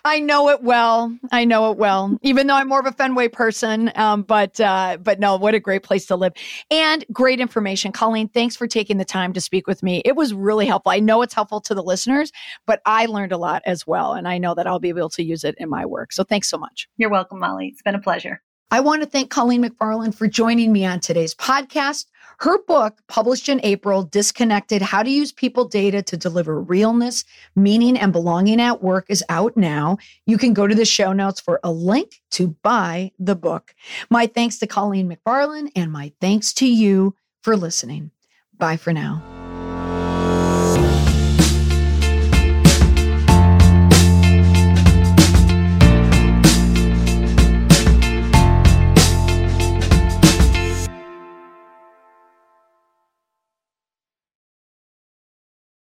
I 0.04 0.20
know 0.20 0.48
it 0.48 0.62
well. 0.62 1.16
I 1.32 1.44
know 1.44 1.70
it 1.70 1.78
well. 1.78 2.18
Even 2.22 2.46
though 2.46 2.54
I'm 2.54 2.68
more 2.68 2.80
of 2.80 2.86
a 2.86 2.92
Fenway 2.92 3.28
person, 3.28 3.92
um, 3.94 4.22
but 4.22 4.60
uh, 4.60 4.98
but 5.02 5.20
no, 5.20 5.36
what 5.36 5.54
a 5.54 5.60
great 5.60 5.82
place 5.82 6.06
to 6.06 6.16
live 6.16 6.32
and 6.70 7.04
great 7.12 7.40
information. 7.40 7.92
Colleen, 7.92 8.28
thanks 8.28 8.56
for 8.56 8.66
taking 8.66 8.98
the 8.98 9.04
time 9.04 9.32
to 9.32 9.40
speak 9.40 9.66
with 9.66 9.82
me. 9.82 10.02
It 10.04 10.16
was 10.16 10.32
really 10.32 10.66
helpful. 10.66 10.92
I 10.92 11.00
know 11.00 11.22
it's 11.22 11.34
helpful 11.34 11.60
to 11.62 11.74
the 11.74 11.82
listeners, 11.82 12.32
but 12.66 12.80
I 12.86 13.06
learned 13.06 13.32
a 13.32 13.38
lot 13.38 13.62
as 13.66 13.86
well, 13.86 14.14
and 14.14 14.26
I 14.26 14.38
know 14.38 14.54
that 14.54 14.66
I'll 14.66 14.80
be 14.80 14.88
able 14.88 15.10
to 15.10 15.22
use 15.22 15.44
it 15.44 15.54
in 15.58 15.68
my 15.68 15.86
work. 15.86 16.12
So 16.12 16.24
thanks 16.24 16.48
so 16.48 16.58
much. 16.58 16.88
You're 16.96 17.10
welcome, 17.10 17.38
Molly. 17.38 17.68
It's 17.68 17.82
been 17.82 17.94
a 17.94 18.00
pleasure. 18.00 18.42
I 18.72 18.80
want 18.80 19.02
to 19.02 19.08
thank 19.08 19.30
Colleen 19.30 19.64
McFarland 19.64 20.14
for 20.14 20.28
joining 20.28 20.72
me 20.72 20.84
on 20.86 21.00
today's 21.00 21.34
podcast. 21.34 22.06
Her 22.40 22.56
book, 22.62 23.02
published 23.06 23.50
in 23.50 23.60
April, 23.62 24.02
Disconnected 24.02 24.80
How 24.80 25.02
to 25.02 25.10
Use 25.10 25.30
People 25.30 25.66
Data 25.66 26.02
to 26.04 26.16
Deliver 26.16 26.58
Realness, 26.58 27.24
Meaning, 27.54 27.98
and 27.98 28.14
Belonging 28.14 28.62
at 28.62 28.82
Work, 28.82 29.06
is 29.10 29.22
out 29.28 29.58
now. 29.58 29.98
You 30.24 30.38
can 30.38 30.54
go 30.54 30.66
to 30.66 30.74
the 30.74 30.86
show 30.86 31.12
notes 31.12 31.38
for 31.38 31.60
a 31.62 31.70
link 31.70 32.22
to 32.32 32.56
buy 32.62 33.12
the 33.18 33.36
book. 33.36 33.74
My 34.08 34.26
thanks 34.26 34.58
to 34.60 34.66
Colleen 34.66 35.14
McFarland, 35.14 35.70
and 35.76 35.92
my 35.92 36.14
thanks 36.22 36.54
to 36.54 36.66
you 36.66 37.14
for 37.42 37.58
listening. 37.58 38.10
Bye 38.56 38.78
for 38.78 38.94
now. 38.94 39.39